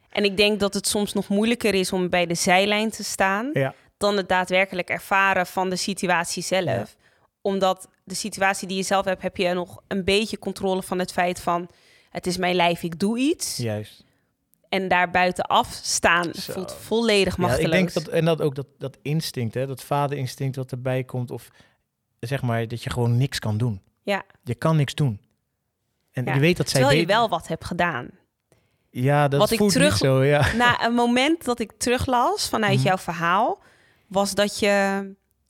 [0.10, 3.50] En ik denk dat het soms nog moeilijker is om bij de zijlijn te staan...
[3.54, 3.74] Ja.
[3.98, 6.96] dan het daadwerkelijk ervaren van de situatie zelf.
[7.42, 9.22] Omdat de situatie die je zelf hebt...
[9.22, 11.70] heb je nog een beetje controle van het feit van...
[12.10, 13.58] het is mijn lijf, ik doe iets.
[13.58, 14.04] Juist.
[14.70, 16.52] En daar buitenaf staan Zo.
[16.54, 17.66] voelt volledig Ja, machteloos.
[17.66, 21.32] ik denk dat, en dat ook dat, dat instinct, hè, dat vaderinstinct wat erbij komt.
[21.32, 21.50] Of
[22.20, 23.82] zeg maar, dat je gewoon niks kan doen.
[24.04, 24.24] Ja.
[24.44, 25.22] Je kan niks doen.
[26.12, 28.10] En Ja, je weet dat zij Terwijl je wel wat hebt gedaan.
[28.90, 30.54] Ja, dat Wat ik voelt terug- niet zo, ja.
[30.56, 32.84] Na een moment dat ik teruglas vanuit Mhm.
[32.88, 33.62] jouw verhaal...
[34.08, 35.06] was dat je...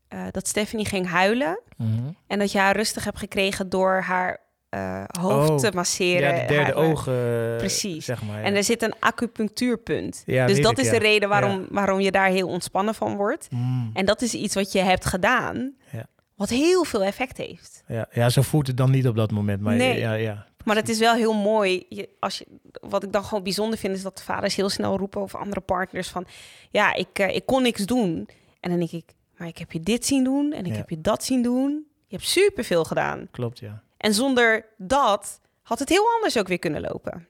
[0.08, 1.60] eh, dat Stephanie ging huilen...
[1.78, 2.10] Mhm.
[2.28, 6.36] En dat je haar rustig hebt gekregen door haar eh, hoofd Oh, te masseren.
[6.36, 7.14] Ja, de derde oog, eh,
[7.58, 8.06] Precies.
[8.06, 8.38] zeg maar.
[8.40, 8.44] ja.
[8.46, 10.24] En er zit een acupunctuurpunt.
[10.26, 13.48] Ja, dus dat ik, is de reden waarom, waarom je daar heel ontspannen van wordt.
[13.52, 16.06] Mm, En dat is iets wat je hebt gedaan, Ja.
[16.36, 17.84] wat heel veel effect heeft.
[17.88, 19.62] ja, ja, zo voelt het dan niet op dat moment.
[19.62, 20.00] Maar Nee.
[20.00, 20.46] ja, ja.
[20.64, 21.86] Maar het is wel heel mooi.
[21.90, 24.98] Je, als je, wat ik dan gewoon bijzonder vind, is dat de vaders heel snel
[24.98, 26.26] roepen over andere partners van...
[26.72, 28.30] Ja, ik, eh, ik kon niks doen.
[28.60, 30.78] En dan denk ik, maar ik heb je dit zien doen en ik Ja.
[30.78, 31.86] heb je dat zien doen.
[32.08, 33.28] Je hebt superveel gedaan.
[33.32, 33.84] Klopt, ja.
[34.08, 37.28] En zonder dat had het heel anders ook weer kunnen lopen.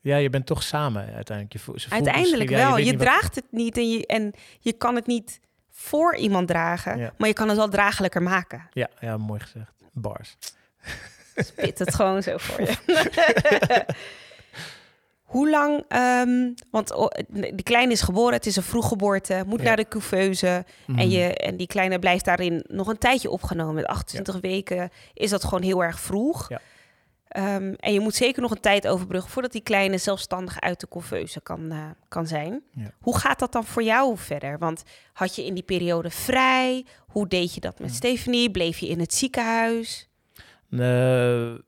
[0.00, 1.52] Ja, je bent toch samen uiteindelijk.
[1.52, 2.76] Je voelt, ze Uiteindelijk ja, wel.
[2.76, 6.98] je wat- draagt het niet en je, en je kan het niet voor iemand dragen,
[6.98, 7.12] Ja.
[7.18, 8.68] maar je kan het wel draaglijker maken.
[8.72, 9.72] Ja, ja, mooi gezegd.
[9.92, 10.36] Bars.
[11.36, 12.74] Spit het gewoon zo voor je.
[15.28, 19.64] Hoe lang, ehm, want oh, die kleine is geboren, het is een vroeggeboorte, moet Ja.
[19.66, 20.46] naar de couveuse.
[20.46, 21.08] En, Mhm.
[21.08, 23.74] je, en die kleine blijft daarin nog een tijdje opgenomen.
[23.74, 26.48] Met 28 weken is dat gewoon heel erg vroeg.
[26.48, 26.60] Ja.
[27.28, 30.88] Ehm, en je moet zeker nog een tijd overbruggen voordat die kleine zelfstandig uit de
[30.88, 32.62] couveuse kan, eh, kan zijn.
[33.00, 34.58] Hoe gaat dat dan voor jou verder?
[34.58, 36.86] Want had je in die periode vrij?
[37.06, 37.94] Hoe deed je dat met.
[37.94, 38.50] Stephanie?
[38.50, 40.08] Bleef je in het ziekenhuis?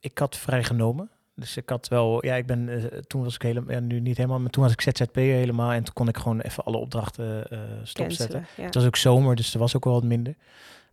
[0.01, 1.11] Ik had vrijgenomen.
[1.40, 4.16] Dus ik had wel, ja, ik ben, eh, toen was ik helemaal, ja, nu niet
[4.16, 5.72] helemaal, maar toen was ik ZZP'er helemaal.
[5.72, 8.26] En toen kon ik gewoon even alle opdrachten eh stopzetten.
[8.26, 8.64] Cancelen, ja.
[8.64, 10.35] Het was ook zomer, dus er was ook wel wat minder.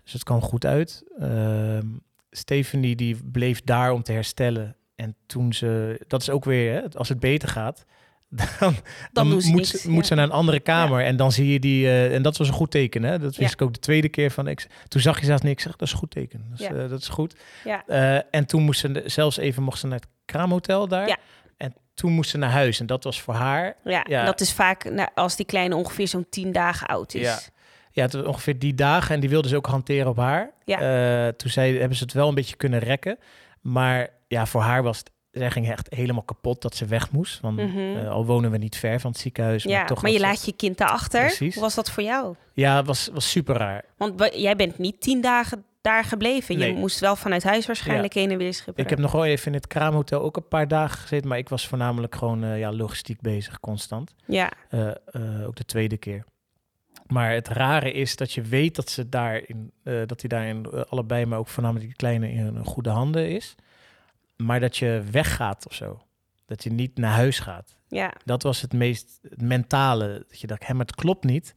[0.03, 1.03] Dus het kwam goed uit.
[1.19, 1.85] Ehm
[2.31, 4.75] Stephanie die bleef daar om te herstellen.
[4.95, 7.85] En toen ze, dat is ook weer, hè, als het beter gaat,
[8.59, 8.75] dan,
[9.11, 10.07] dan, ze moet, niks, ze, moet ja.
[10.07, 11.03] ze naar een andere kamer.
[11.03, 13.03] En dan zie je die, eh, en dat was een goed teken.
[13.03, 13.19] Hè?
[13.19, 13.55] Dat wist Ja.
[13.55, 14.47] ik ook de tweede keer van.
[14.47, 15.55] Ik, toen zag je zelfs niks.
[15.55, 16.45] Ik zeg, dat is een goed teken.
[16.49, 17.35] Dus, dat is goed.
[17.63, 17.85] Ja.
[18.31, 21.07] En toen moest ze zelfs even mocht ze naar het kraamhotel daar.
[21.07, 21.17] Ja.
[21.57, 22.79] En toen moest ze naar huis.
[22.79, 24.25] En dat was voor haar Ja, Ja.
[24.25, 27.21] dat is vaak nou, als die kleine ongeveer zo'n tien dagen oud is.
[27.21, 27.39] Ja.
[27.91, 29.15] Ja, het was ongeveer die dagen.
[29.15, 30.51] En die wilden ze ook hanteren op haar.
[30.65, 30.79] Ja.
[31.27, 33.17] Eh, toen zei, hebben ze het wel een beetje kunnen rekken.
[33.61, 35.11] Maar ja, voor haar was het...
[35.31, 37.39] Zij ging echt helemaal kapot dat ze weg moest.
[37.39, 37.97] Want Mhm.
[37.97, 39.63] eh, al wonen we niet ver van het ziekenhuis.
[39.63, 41.19] Ja, maar toch maar je ze- laat je kind daarachter.
[41.25, 41.53] Precies.
[41.53, 42.35] Hoe was dat voor jou?
[42.53, 43.83] Ja, het was, was super raar.
[43.97, 46.57] Want wa- jij bent niet tien dagen daar gebleven.
[46.57, 46.71] Nee.
[46.73, 48.83] Je moest wel vanuit huis waarschijnlijk heen en weer schipperen.
[48.83, 51.27] Ik heb nog wel even in het kraamhotel ook een paar dagen gezeten.
[51.27, 54.15] Maar ik was voornamelijk gewoon eh, ja, logistiek bezig, constant.
[54.25, 56.23] Ja, Eh, eh, ook de tweede keer.
[57.07, 61.39] Maar het rare is dat je weet dat ze daarin, dat hij daarin allebei, maar
[61.39, 63.55] ook voornamelijk die kleine in goede handen is.
[64.37, 66.01] Maar dat je weggaat of zo.
[66.45, 67.75] Dat je niet naar huis gaat.
[67.87, 70.25] ja, Dat was het meest mentale.
[70.29, 71.55] Dat je dacht, hè, maar het klopt niet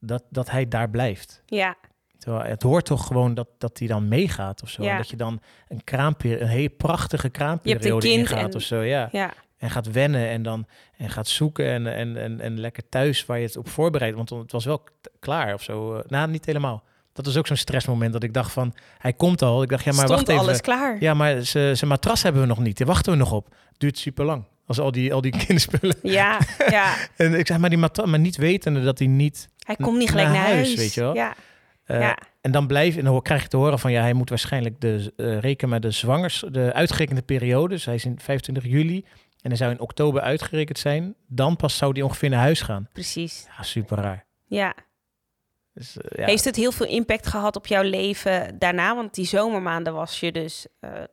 [0.00, 1.42] dat, dat hij daar blijft.
[1.46, 1.76] ja,
[2.24, 4.82] het hoort toch gewoon dat, dat hij dan meegaat of zo.
[4.82, 4.90] Ja.
[4.90, 8.80] En dat je dan een kraamperiode, een hele prachtige kraamperiode ingaat en- of zo.
[8.80, 9.08] Ja.
[9.12, 9.32] ja.
[9.58, 13.38] En gaat wennen en dan en gaat zoeken en, en, en, en lekker thuis waar
[13.38, 14.16] je het op voorbereidt.
[14.16, 14.84] Want het was wel
[15.20, 15.94] klaar of zo.
[15.96, 16.82] Eh, Nou, niet helemaal.
[17.12, 19.62] Dat was ook zo'n stressmoment dat ik dacht van, hij komt al.
[19.62, 20.42] Ik dacht, ja, maar Stond wacht even.
[20.42, 20.96] alles klaar.
[21.00, 22.78] Ja, maar zijn matras hebben we nog niet.
[22.78, 23.54] Daar wachten we nog op.
[23.76, 24.44] Duurt super lang.
[24.66, 25.96] Als al die, al die kinderspullen.
[26.02, 26.94] Ja, ja.
[27.16, 29.48] En ik zeg, maar die matras, maar niet wetende dat hij niet.
[29.58, 31.14] Hij komt niet gelijk Naar naar, huis, huis, weet je wel.
[31.14, 31.34] Ja,
[31.88, 32.18] eh, ja.
[32.40, 35.12] En dan blijf en dan krijg je te horen van ja, hij moet waarschijnlijk de
[35.16, 37.68] eh rekenen met de zwangers, de uitgerekende periode.
[37.74, 39.04] Dus hij is in 25 juli
[39.40, 41.14] en hij zou in oktober uitgerekend zijn.
[41.26, 42.88] Dan pas zou hij ongeveer naar huis gaan.
[42.92, 43.46] precies.
[43.56, 44.24] Ja, super raar.
[44.46, 44.74] Ja.
[45.74, 46.26] Dus, eh, ja.
[46.26, 48.94] Heeft het heel veel impact gehad op jouw leven daarna?
[48.94, 51.10] Want die zomermaanden was je dus de-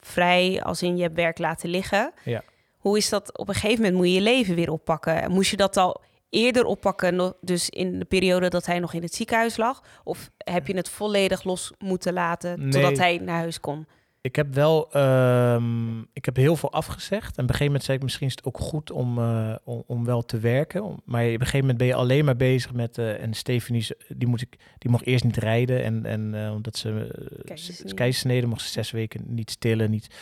[0.00, 2.12] vrij, als in je hebt werk laten liggen.
[2.24, 2.42] Ja.
[2.78, 3.38] Hoe is dat?
[3.38, 5.30] Op een gegeven moment moet je je leven weer oppakken.
[5.30, 9.14] Moest je dat al eerder oppakken, dus in de periode dat hij nog in het
[9.14, 9.82] ziekenhuis lag?
[10.04, 12.70] Of heb je het volledig los moeten laten Nee.
[12.70, 13.86] totdat hij naar huis kon?
[14.20, 17.24] Ik heb wel, ehm, ik heb heel veel afgezegd.
[17.24, 19.82] En op een gegeven moment zei ik, misschien is het ook goed om, eh, om,
[19.86, 20.82] om wel te werken.
[20.82, 23.80] Om- maar op een gegeven moment ben je alleen maar bezig met, eh, en Stephanie,
[23.80, 25.84] is- die, moet ik, die mocht eerst niet rijden.
[25.84, 26.88] En, en eh, omdat ze
[27.48, 29.90] uh, keizersnede mocht ze zes weken niet stillen.
[29.90, 30.14] Niet.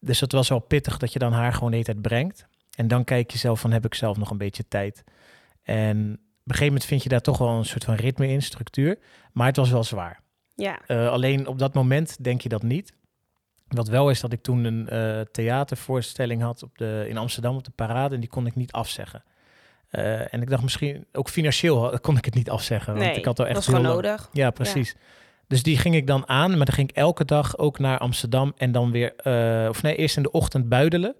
[0.00, 2.46] Dus dat was wel pittig dat je dan haar gewoon de hele tijd brengt.
[2.76, 5.04] En dan kijk je zelf van, heb ik zelf nog een beetje tijd?
[5.62, 8.42] En op een gegeven moment vind je daar toch wel een soort van ritme in,
[8.42, 8.98] structuur.
[9.32, 10.20] Maar het was wel zwaar.
[10.54, 12.92] Ja, Eh, alleen op dat moment denk je dat niet.
[13.68, 17.64] Wat wel is dat ik toen een eh, theatervoorstelling had op de, in Amsterdam op
[17.64, 19.22] de parade en die kon ik niet afzeggen.
[19.88, 22.92] Eh, en ik dacht misschien, ook financieel kon ik het niet afzeggen.
[22.94, 24.28] Want nee, ik had al echt dat was gewoon lang- nodig.
[24.32, 24.96] Ja, precies.
[25.46, 28.52] Dus die ging ik dan aan, maar dan ging ik elke dag ook naar Amsterdam
[28.56, 29.12] en dan weer,
[29.68, 31.14] of nee, eerst in de ochtend buidelen.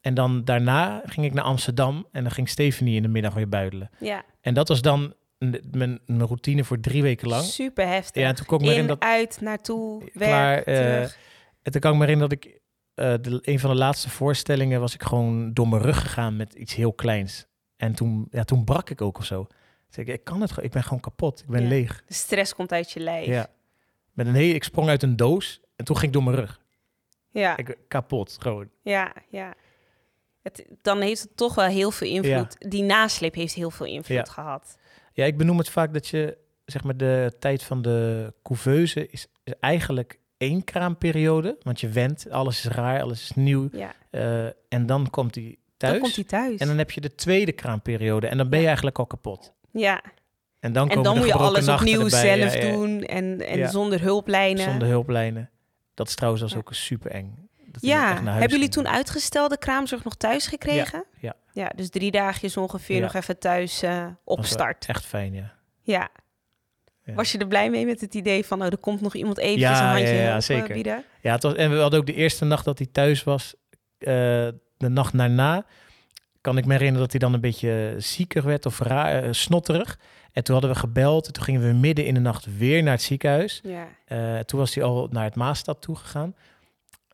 [0.00, 3.48] En dan daarna ging ik naar Amsterdam en dan ging Stephanie in de middag weer
[3.48, 3.90] buidelen.
[3.98, 7.42] Ja, En dat was dan mijn, mijn routine voor drie weken lang.
[7.44, 8.22] super heftig.
[8.22, 11.18] Ja, en toen kon ik me in, in dat uit, naartoe, werk, Klaar, terug.
[11.62, 12.60] En toen kan ik me herinneren dat ik...
[12.94, 16.54] eh, de, een van de laatste voorstellingen was ik gewoon door mijn rug gegaan met
[16.54, 17.46] iets heel kleins.
[17.76, 19.46] En toen, ja, toen brak ik ook of zo.
[19.88, 21.40] Zei ik, ik kan het gewoon, ik ben gewoon kapot.
[21.40, 21.68] Ik ben Ja.
[21.68, 22.02] leeg.
[22.06, 23.26] De stress komt uit je lijf.
[23.26, 23.46] Ja.
[24.12, 26.60] Met een hele, ik sprong uit een doos en toen ging ik door mijn rug.
[27.30, 27.56] ja.
[27.56, 28.68] Ik, kapot, gewoon.
[28.82, 29.54] Ja, ja.
[30.42, 32.56] Het, dan heeft het toch wel heel veel invloed.
[32.58, 34.32] Die nasleep heeft heel veel invloed Ja.
[34.32, 34.76] gehad.
[35.12, 39.26] Ja, ik benoem het vaak dat je, zeg maar, de tijd van de couveuse is,
[39.44, 41.56] is eigenlijk één kraamperiode.
[41.62, 43.68] Want je went, alles is raar, alles is nieuw.
[43.72, 43.92] Ja.
[44.10, 45.92] Eh, en dan komt hij thuis.
[45.92, 46.60] Dan komt hij thuis.
[46.60, 49.52] En dan heb je de tweede kraamperiode en dan ben je eigenlijk al kapot.
[49.72, 50.02] ja.
[50.60, 52.38] En dan, En moet je alles opnieuw erbij.
[52.50, 54.64] zelf doen en, en zonder hulplijnen.
[54.64, 55.50] Zonder hulplijnen.
[55.94, 56.58] Dat is trouwens was Ja.
[56.58, 57.48] ook super eng.
[57.72, 61.04] Dat ja, hebben jullie toen uitgestelde kraamzorg nog thuis gekregen?
[61.18, 61.34] ja.
[61.52, 63.02] Ja, dus drie dagjes ongeveer Ja.
[63.02, 64.86] nog even thuis eh Was op wel start.
[64.86, 65.52] Echt fijn, ja.
[65.82, 66.08] Ja.
[67.04, 67.14] Ja.
[67.14, 69.68] Was je er blij mee met het idee van, oh, er komt nog iemand eventjes
[69.78, 70.74] Ja, een handje ja, ja, zeker.
[70.74, 71.04] bieden?
[71.20, 73.54] Ja, het was, en we hadden ook de eerste nacht dat hij thuis was,
[73.98, 74.08] eh,
[74.76, 75.64] de nacht daarna,
[76.40, 79.98] kan ik me herinneren dat hij dan een beetje zieker werd of raar, eh, snotterig.
[80.32, 82.92] En toen hadden we gebeld en toen gingen we midden in de nacht weer naar
[82.92, 83.60] het ziekenhuis.
[83.62, 83.88] Ja.
[84.04, 86.34] Eh, toen was hij al naar het Maastad toegegaan.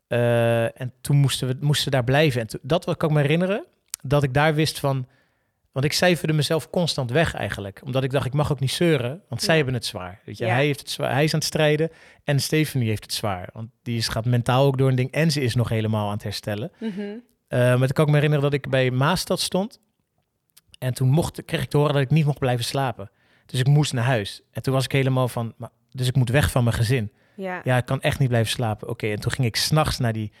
[0.07, 2.41] Eh en toen moesten we moesten daar blijven.
[2.41, 3.65] En toen- dat wat kan ik me herinneren,
[4.01, 5.07] dat ik daar wist van...
[5.71, 7.81] Want ik cijferde mezelf constant weg eigenlijk.
[7.85, 9.55] Omdat ik dacht, ik mag ook niet zeuren, want zij Ja.
[9.55, 10.21] hebben het zwaar.
[10.25, 10.45] Weet je?
[10.45, 10.53] Ja.
[10.53, 11.11] Hij, heeft het zwaar.
[11.11, 11.89] hij is aan het strijden
[12.23, 13.49] en Stephanie heeft het zwaar.
[13.53, 16.13] Want die is, gaat mentaal ook door een ding en ze is nog helemaal aan
[16.13, 16.71] het herstellen.
[16.79, 17.01] Mhm.
[17.47, 19.79] Eh, maar toen kan ik me herinneren dat ik bij Maastad stond.
[20.79, 23.09] En toen mocht, kreeg ik te horen dat ik niet mocht blijven slapen.
[23.45, 24.41] Dus ik moest naar huis.
[24.51, 25.53] En toen was ik helemaal van...
[25.57, 27.11] Maar, dus ik moet weg van mijn gezin.
[27.37, 27.61] Ja.
[27.63, 28.89] Ja, ik kan echt niet blijven slapen.
[28.89, 30.31] Oké, en toen ging ik s'nachts naar die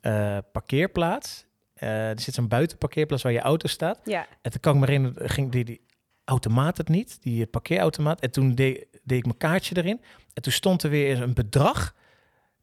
[0.00, 1.46] eh, parkeerplaats.
[1.74, 4.00] Eh, er zit zo'n buitenparkeerplaats waar je auto staat.
[4.04, 4.26] ja.
[4.42, 5.80] En toen kan ik me herinneren, ging die, die
[6.24, 8.20] automaat het niet, die parkeerautomaat.
[8.20, 10.00] En toen deed, deed ik mijn kaartje erin.
[10.34, 11.94] En toen stond er weer een bedrag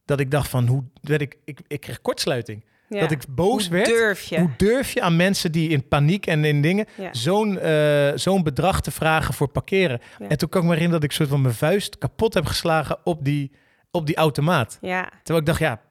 [0.05, 2.65] dat ik dacht van, hoe werd ik, ik, ik kreeg kortsluiting.
[2.89, 2.99] ja.
[2.99, 3.85] Dat ik boos Hoe werd.
[3.85, 4.39] durf je?
[4.39, 7.13] Hoe durf je aan mensen die in paniek en in dingen Ja.
[7.13, 9.99] zo'n eh, zo'n bedrag te vragen voor parkeren?
[10.19, 10.27] Ja.
[10.27, 12.97] En toen kan ik me herinneren dat ik soort van mijn vuist kapot heb geslagen
[13.03, 13.51] op die,
[13.95, 14.77] op die automaat.
[14.81, 15.09] Ja.
[15.23, 15.81] Terwijl ik dacht, ja,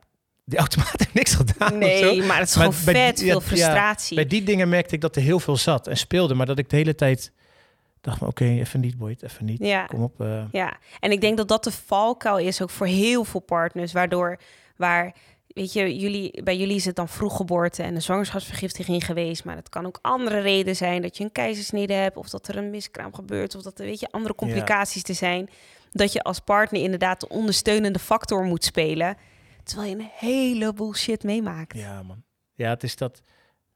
[0.45, 1.79] die automaat heeft niks gedaan.
[1.79, 4.14] Nee, maar het is Maar gewoon vet die- veel ja, frustratie.
[4.14, 6.69] Bij die dingen merkte ik dat er heel veel zat en speelde, maar dat ik
[6.71, 7.33] de hele tijd
[8.01, 9.59] dacht, oké, even niet, Boyd, even niet.
[9.64, 9.85] Ja.
[9.87, 10.21] Kom op.
[10.21, 10.45] eh.
[10.53, 14.38] Ja, en ik denk dat dat de valkuil is ook voor heel veel partners, waardoor
[14.77, 15.14] waar
[15.47, 19.69] weet je, jullie, bij jullie is het dan vroeggeboorte en een zwangerschapsvergiftiging geweest, maar het
[19.69, 23.14] kan ook andere reden zijn dat je een keizersnede hebt of dat er een miskraam
[23.14, 25.51] gebeurt of dat er weet je andere complicaties te zijn,
[25.94, 29.16] dat je als partner inderdaad de ondersteunende factor moet spelen,
[29.62, 31.76] terwijl je een heleboel shit meemaakt.
[31.76, 32.22] Ja, man.
[32.54, 33.22] Ja, het is dat.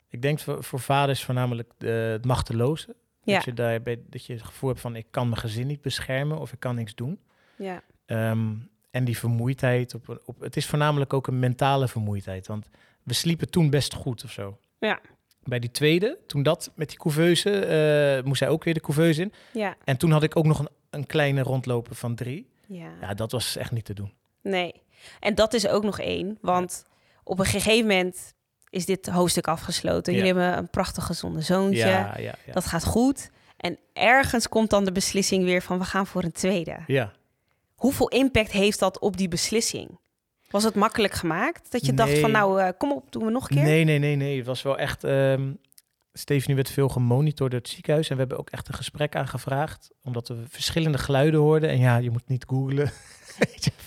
[0.08, 2.96] Ik denk voor, voor vaders voornamelijk eh, het machteloze.
[3.22, 3.34] Ja.
[3.34, 6.38] Dat je daarbij dat je het gevoel hebt van ik kan mijn gezin niet beschermen
[6.38, 7.20] of ik kan niks doen.
[7.56, 8.54] Ja, Ehm,
[8.90, 9.94] en die vermoeidheid.
[9.94, 12.46] Op, op, het is voornamelijk ook een mentale vermoeidheid.
[12.46, 12.68] Want
[13.02, 14.58] we sliepen toen best goed of zo.
[14.78, 15.00] Ja.
[15.48, 19.20] Bij die tweede, toen dat met die couveuse, eh, moest hij ook weer de couveuse
[19.22, 19.32] in.
[19.52, 22.48] Ja, En toen had ik ook nog een, een kleine rondlopen van drie.
[22.66, 22.90] ja.
[23.00, 24.12] Ja, dat was echt niet te doen.
[24.42, 24.74] Nee.
[25.20, 26.38] En dat is ook nog één.
[26.40, 26.84] Want
[27.24, 28.34] op een gegeven moment
[28.70, 30.12] is dit hoofdstuk afgesloten.
[30.12, 30.18] Ja.
[30.18, 31.78] Jullie hebben een prachtig gezonde zoontje.
[31.86, 32.16] Ja.
[32.52, 33.30] Dat gaat goed.
[33.56, 36.76] En ergens komt dan de beslissing weer van we gaan voor een tweede.
[36.86, 37.12] ja.
[37.74, 39.98] Hoeveel impact heeft dat op die beslissing?
[40.48, 41.72] Was het makkelijk gemaakt?
[41.72, 43.64] Dat je dacht van nou, eh, kom op, doen we nog een keer?
[43.64, 44.36] Nee, nee, nee, nee.
[44.36, 45.04] Het was wel echt...
[45.04, 45.50] ehm
[46.12, 48.08] Stephanie werd veel gemonitord door het ziekenhuis.
[48.08, 49.90] En we hebben ook echt een gesprek aangevraagd.
[50.02, 51.70] Omdat we verschillende geluiden hoorden.
[51.70, 52.90] En ja, je moet niet googlen.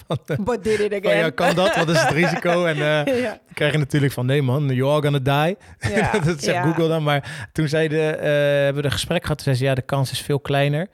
[0.07, 1.17] Van, eh, But did it van, again.
[1.17, 1.75] ja, kan dat?
[1.75, 2.65] Wat is het risico?
[2.65, 3.03] En ja.
[3.03, 5.57] dan krijg je natuurlijk van, nee man, you're all gonna die.
[5.93, 6.63] Ja, dat zegt ja.
[6.63, 7.03] Google dan.
[7.03, 8.29] Maar toen zeiden, eh,
[8.63, 9.37] hebben we een gesprek gehad.
[9.37, 10.87] Toen zei ze, ja, de kans is veel kleiner.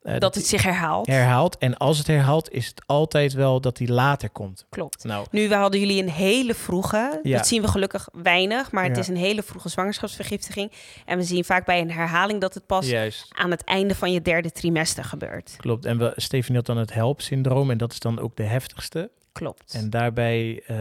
[0.00, 1.06] Eh, Dat het zich herhaalt.
[1.06, 1.58] herhaalt.
[1.58, 4.66] En als het herhaalt, is het altijd wel dat die later komt.
[4.70, 5.04] Klopt.
[5.04, 7.36] Nou, Nu, we hadden jullie een hele vroege, Ja.
[7.36, 9.00] dat zien we gelukkig weinig, maar het Ja.
[9.02, 10.72] is een hele vroege zwangerschapsvergiftiging.
[11.04, 13.26] En we zien vaak bij een herhaling dat het pas juist.
[13.34, 15.54] aan het einde van je derde trimester gebeurt.
[15.56, 15.84] Klopt.
[15.84, 17.70] En we, Stephanie had dan het HELP-syndroom.
[17.70, 19.10] En dat is dan ook de heftigste.
[19.32, 19.74] Klopt.
[19.74, 20.76] En daarbij eh,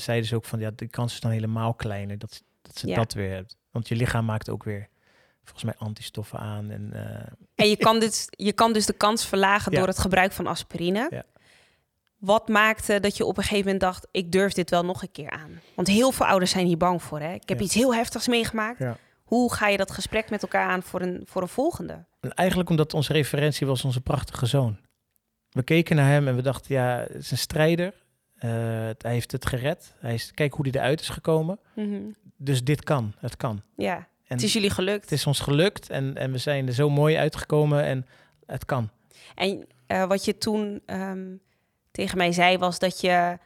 [0.00, 2.94] zeiden ze ook van, ja, de kans is dan helemaal kleiner dat, dat ze Ja.
[2.94, 3.56] dat weer hebt.
[3.70, 4.88] Want je lichaam maakt ook weer,
[5.44, 6.70] volgens mij, antistoffen aan.
[6.70, 9.78] En, eh, En je kan, dit, je kan dus de kans verlagen Ja.
[9.78, 11.06] door het gebruik van aspirine.
[11.10, 11.22] Ja.
[12.18, 15.10] Wat maakte dat je op een gegeven moment dacht, ik durf dit wel nog een
[15.12, 15.60] keer aan?
[15.74, 17.20] Want heel veel ouders zijn hier bang voor.
[17.20, 17.32] Hè?
[17.32, 17.64] Ik heb Ja.
[17.64, 18.84] iets heel heftigs meegemaakt.
[19.24, 22.04] Hoe ga je dat gesprek met elkaar aan voor een, voor een volgende?
[22.20, 24.78] En eigenlijk omdat onze referentie was onze prachtige zoon.
[25.50, 27.94] We keken naar hem en we dachten, ja, het is een strijder.
[28.34, 28.50] Eh,
[28.98, 29.94] hij heeft het gered.
[29.98, 31.58] Hij is, kijk hoe hij eruit is gekomen.
[31.74, 32.00] Mhm.
[32.36, 33.62] Dus dit kan, het kan.
[33.76, 35.02] Ja, En het is jullie gelukt.
[35.02, 38.06] het is ons gelukt en, en we zijn er zo mooi uitgekomen en
[38.46, 38.90] het kan.
[39.34, 41.36] En eh, wat je toen ehm,
[41.90, 43.38] tegen mij zei, was dat je,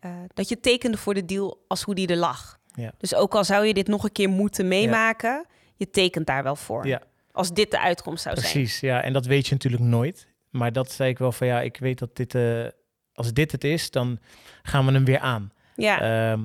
[0.00, 2.58] eh, dat je tekende voor de deal als hoe die er lag.
[2.74, 2.92] Ja.
[2.98, 6.56] Dus ook al zou je dit nog een keer moeten meemaken, je tekent daar wel
[6.56, 6.86] voor.
[6.86, 7.02] Ja.
[7.32, 8.52] Als dit de uitkomst zou zijn.
[8.52, 9.02] Precies, ja.
[9.02, 10.26] En dat weet je natuurlijk nooit.
[10.50, 12.66] Maar dat zei ik wel van, ja, ik weet dat dit, eh,
[13.12, 14.18] als dit het is, dan
[14.62, 15.52] gaan we hem weer aan.
[15.76, 16.40] Ja, Ehm,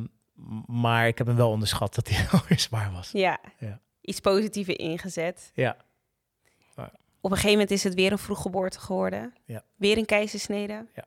[0.65, 3.10] maar ik heb hem wel onderschat dat hij alweer zwaar was.
[3.12, 3.39] ja.
[3.60, 3.79] ja.
[4.06, 5.52] Iets positiever ingezet.
[5.54, 5.78] Ja,
[7.22, 9.34] Op een gegeven moment is het weer een vroeggeboorte geworden.
[9.46, 9.63] Ja.
[9.76, 10.86] Weer een keizersnede.
[10.94, 11.06] Ja.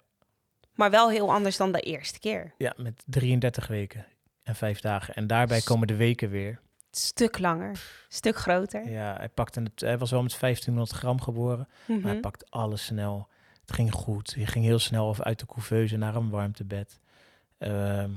[0.74, 2.54] Maar wel heel anders dan de eerste keer.
[2.56, 4.06] ja, met 33 weken
[4.42, 5.14] en vijf dagen.
[5.14, 6.60] En daarbij komen de weken weer.
[6.90, 8.90] Stuk langer, stuk groter.
[8.90, 12.20] Ja, hij, pakte het, hij was wel met 1500 gram geboren, maar hij Mhm.
[12.20, 13.28] pakte alles snel.
[13.60, 14.34] Het ging goed.
[14.34, 17.00] Hij ging heel snel of uit de couveuse naar een warmtebed.
[17.58, 18.10] Ehm,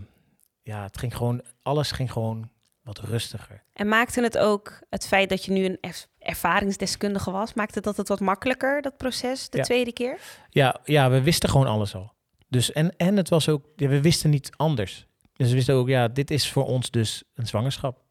[0.61, 2.49] ja, het ging gewoon, alles ging gewoon
[2.83, 3.63] wat rustiger.
[3.73, 7.97] En maakte het ook het feit dat je nu een erv- ervaringsdeskundige was, maakte dat
[7.97, 9.63] het wat makkelijker, dat proces, de Ja.
[9.63, 10.19] tweede keer?
[10.49, 12.13] Ja, ja, we wisten gewoon alles al.
[12.47, 15.07] Dus en, en het was ook, ja, we wisten niet anders.
[15.33, 18.03] Dus we wisten ook, ja, dit is voor ons dus een zwangerschap.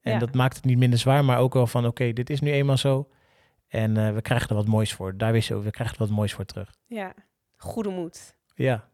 [0.00, 0.18] En Ja.
[0.18, 2.76] dat maakt het niet minder zwaar, maar ook wel van, oké, dit is nu eenmaal
[2.76, 3.08] zo.
[3.68, 5.16] En eh, we krijgen er wat moois voor.
[5.16, 6.70] Daar wist je ook, we krijgen er wat moois voor terug.
[6.86, 7.14] Ja,
[7.56, 8.36] goede moed.
[8.54, 8.88] Ja,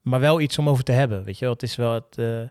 [0.00, 1.54] maar wel iets om over te hebben, weet je wel.
[1.54, 2.18] Het is wel het...
[2.18, 2.42] eh,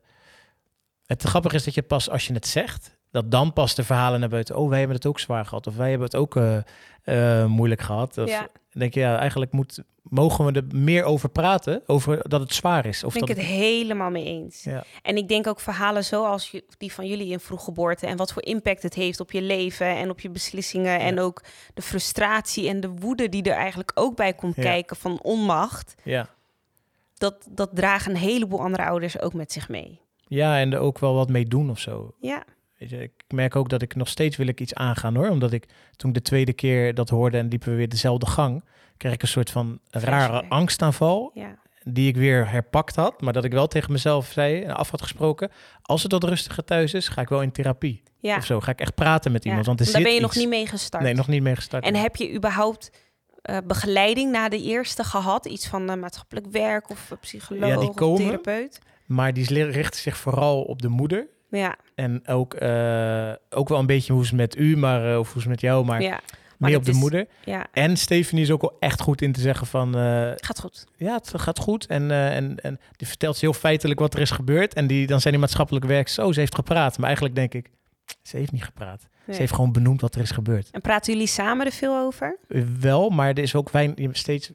[1.06, 4.20] het grappige is dat je pas als je het zegt, dat dan pas de verhalen
[4.20, 4.58] naar buiten...
[4.58, 5.68] Oh, wij hebben het ook zwaar gehad.
[5.68, 6.58] Of wij hebben het ook eh,
[7.04, 8.18] eh, moeilijk gehad.
[8.18, 8.40] Of, Ja.
[8.40, 12.54] Dan denk je, ja, eigenlijk moet, mogen we er meer over praten, over dat het
[12.54, 13.04] zwaar is.
[13.04, 14.64] Of ben ik dat het helemaal mee eens.
[14.64, 14.84] Ja.
[15.02, 18.84] En ik denk ook verhalen zoals die van jullie in vroeggeboorte en wat voor impact
[18.84, 22.90] het heeft op je leven en op je beslissingen en ook de frustratie en de
[22.90, 26.30] woede die er eigenlijk ook bij komt kijken van onmacht, ja.
[27.18, 30.04] dat, dat dragen een heleboel andere ouders ook met zich mee.
[30.28, 32.16] Ja, en er ook wel wat mee doen of zo.
[32.20, 32.44] Ja,
[32.78, 35.30] Weet je, ik merk ook dat ik nog steeds wil ik iets aangaan hoor.
[35.30, 38.64] Omdat ik toen de tweede keer dat hoorde en liepen we weer dezelfde gang,
[38.98, 40.52] kreeg ik een soort van rare Flashback.
[40.52, 41.32] angstaanval.
[41.34, 44.90] ja, die ik weer herpakt had, maar dat ik wel tegen mezelf zei en af
[44.92, 48.38] had gesproken, als het wat rustiger thuis is, ga ik wel in therapie ja.
[48.38, 48.60] of zo.
[48.60, 49.50] Ga ik echt praten met ja.
[49.50, 50.28] iemand, want er Daar zit ben je iets.
[50.28, 51.04] nog niet mee gestart.
[51.04, 51.84] Nee, nog niet mee gestart.
[51.86, 52.92] En heb je überhaupt
[53.42, 55.46] eh, begeleiding na de eerste gehad?
[55.46, 58.22] Iets van eh, maatschappelijk werk of een psycholoog Ja, die of komen.
[58.26, 58.80] therapeut?
[59.06, 61.28] Maar die richt zich vooral op de moeder.
[61.50, 65.32] Ja, En ook, eh, ook wel een beetje hoe het met u, maar, eh, of
[65.34, 66.20] hoe het met jou, maar ja,
[66.58, 67.28] maar meer op de is- moeder.
[67.46, 67.66] ja.
[67.74, 70.86] En Stephanie is ook wel echt goed in te zeggen van, eh, Gaat goed.
[70.98, 71.86] ja, het gaat goed.
[71.86, 74.74] En, en, en die vertelt ze heel feitelijk wat er is gebeurd.
[74.74, 76.98] En die, dan zijn die maatschappelijke werkers, oh, ze heeft gepraat.
[76.98, 77.70] Maar eigenlijk denk ik,
[78.22, 79.08] ze heeft niet gepraat.
[79.26, 79.36] Nee.
[79.36, 80.70] Ze heeft gewoon benoemd wat er is gebeurd.
[80.72, 82.38] En praten jullie samen er veel over?
[82.80, 84.52] Wel, maar er is ook weinig, je, steeds,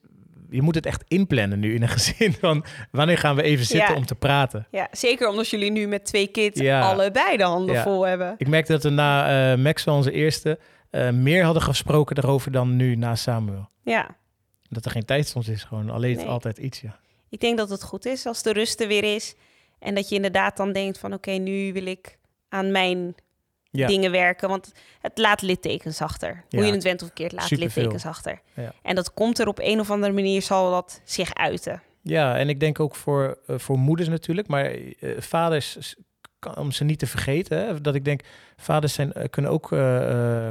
[0.51, 2.33] je moet het echt inplannen nu in een gezin.
[2.33, 3.97] Van wanneer gaan we even zitten Ja.
[3.97, 4.67] om te praten?
[4.71, 6.81] Ja, zeker omdat jullie nu met twee kids Ja.
[6.81, 7.83] allebei de handen Ja.
[7.83, 8.35] vol hebben.
[8.39, 10.59] Ik merkte dat we na eh Maxwell, onze eerste,
[10.91, 13.69] eh, meer hadden gesproken daarover dan nu na Samuel.
[13.83, 14.19] Ja,
[14.69, 16.27] Dat er geen tijd soms is, gewoon alleen Nee.
[16.27, 16.99] altijd iets, ja.
[17.29, 19.35] ik denk dat het goed is als de rust er weer is.
[19.79, 23.15] En dat je inderdaad dan denkt van oké, nu wil ik aan mijn
[23.73, 23.87] Ja.
[23.87, 24.49] dingen werken.
[24.49, 26.45] Want het laat littekens achter.
[26.51, 27.83] Hoe je het went of keert, laat Superveel.
[27.83, 28.41] littekens achter.
[28.55, 28.73] Ja.
[28.83, 31.83] En dat komt er op een of andere manier, zal dat zich uiten.
[32.03, 35.97] Ja, en ik denk ook voor, eh, voor moeders natuurlijk, maar eh, vaders,
[36.39, 38.21] kan- om ze niet te vergeten, hè, dat ik denk,
[38.57, 39.69] vaders zijn, eh, kunnen ook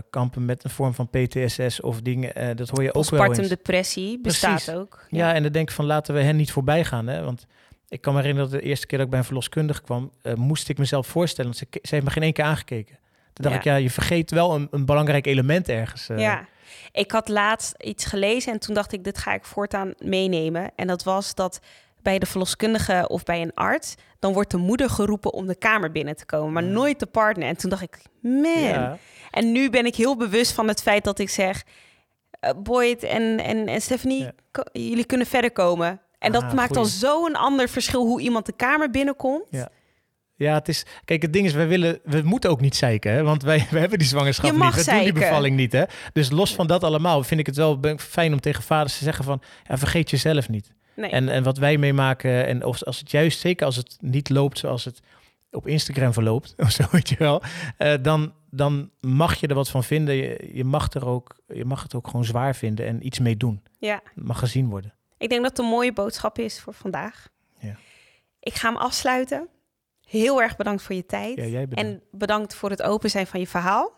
[0.09, 3.47] kampen met een vorm van PTSS of dingen, dat hoor je ook wel eens.
[3.49, 4.73] depressie bestaat Precies.
[4.73, 5.05] ook.
[5.09, 7.45] Ja, en dan denk ik van laten we hen niet voorbij gaan, hè, want
[7.87, 10.69] ik kan me herinneren dat de eerste keer dat ik bij een verloskundige kwam, moest
[10.69, 12.97] ik mezelf voorstellen, want ze, ze heeft me geen één keer aangekeken.
[13.33, 13.59] Toen dacht Ja.
[13.59, 16.09] ik, ja, je vergeet wel een, een belangrijk element ergens.
[16.09, 16.17] eh.
[16.19, 16.45] Ja,
[16.91, 20.71] ik had laatst iets gelezen en toen dacht ik, dit ga ik voortaan meenemen.
[20.75, 21.59] En dat was dat
[22.01, 25.91] bij de verloskundige of bij een arts, dan wordt de moeder geroepen om de kamer
[25.91, 26.69] binnen te komen, maar Ja.
[26.69, 27.47] nooit de partner.
[27.47, 28.59] En toen dacht ik, man.
[28.61, 28.97] Ja.
[29.31, 31.63] En nu ben ik heel bewust van het feit dat ik zeg,
[32.39, 34.31] eh, Boyd en, en, en Stephanie, Ja.
[34.71, 36.01] jullie kunnen verder komen.
[36.19, 36.97] En dat Ah, maakt al goeie.
[36.97, 39.43] zo'n ander verschil hoe iemand de kamer binnenkomt.
[39.49, 39.69] Ja.
[40.39, 40.85] Ja, het is.
[41.05, 43.23] Kijk, het ding is, wij willen, we moeten ook niet zeiken, hè?
[43.23, 45.13] want wij, wij hebben die zwangerschap niet, we doen die zeiken.
[45.13, 45.83] bevalling niet, hè?
[46.13, 49.23] Dus los van dat allemaal, vind ik het wel fijn om tegen vaders te zeggen
[49.23, 50.73] van, ja, vergeet jezelf niet.
[50.95, 51.09] Nee.
[51.09, 54.57] En, en wat wij meemaken, en of, als het juist, zeker als het niet loopt
[54.57, 54.99] zoals het
[55.51, 57.41] op Instagram verloopt, of zo, weet je wel,
[57.77, 60.15] eh, dan, dan mag je er wat van vinden.
[60.15, 63.37] Je, je, mag er ook, je mag het ook gewoon zwaar vinden en iets mee
[63.37, 63.63] doen.
[63.79, 64.01] ja.
[64.15, 64.93] Het mag gezien worden.
[65.17, 67.27] Ik denk dat het een mooie boodschap is voor vandaag.
[67.57, 67.75] Ja.
[68.39, 69.47] Ik ga hem afsluiten.
[70.09, 71.37] Heel erg bedankt voor je tijd.
[71.37, 71.91] Ja, jij bedankt.
[71.91, 73.91] En bedankt voor het open zijn van je verhaal.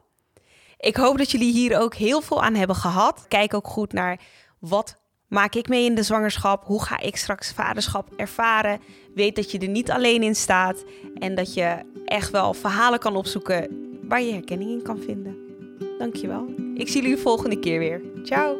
[0.78, 3.26] Ik hoop dat jullie hier ook heel veel aan hebben gehad.
[3.28, 4.20] Kijk ook goed naar
[4.60, 6.66] wat maak ik mee in de zwangerschap?
[6.66, 8.80] Hoe ga ik straks vaderschap ervaren?
[9.16, 10.84] Weet dat je er niet alleen in staat
[11.20, 13.68] en dat je echt wel verhalen kan opzoeken
[14.08, 15.38] waar je herkenning in kan vinden.
[15.98, 16.46] Dankjewel.
[16.76, 18.02] Ik zie jullie de volgende keer weer.
[18.24, 18.58] Ciao.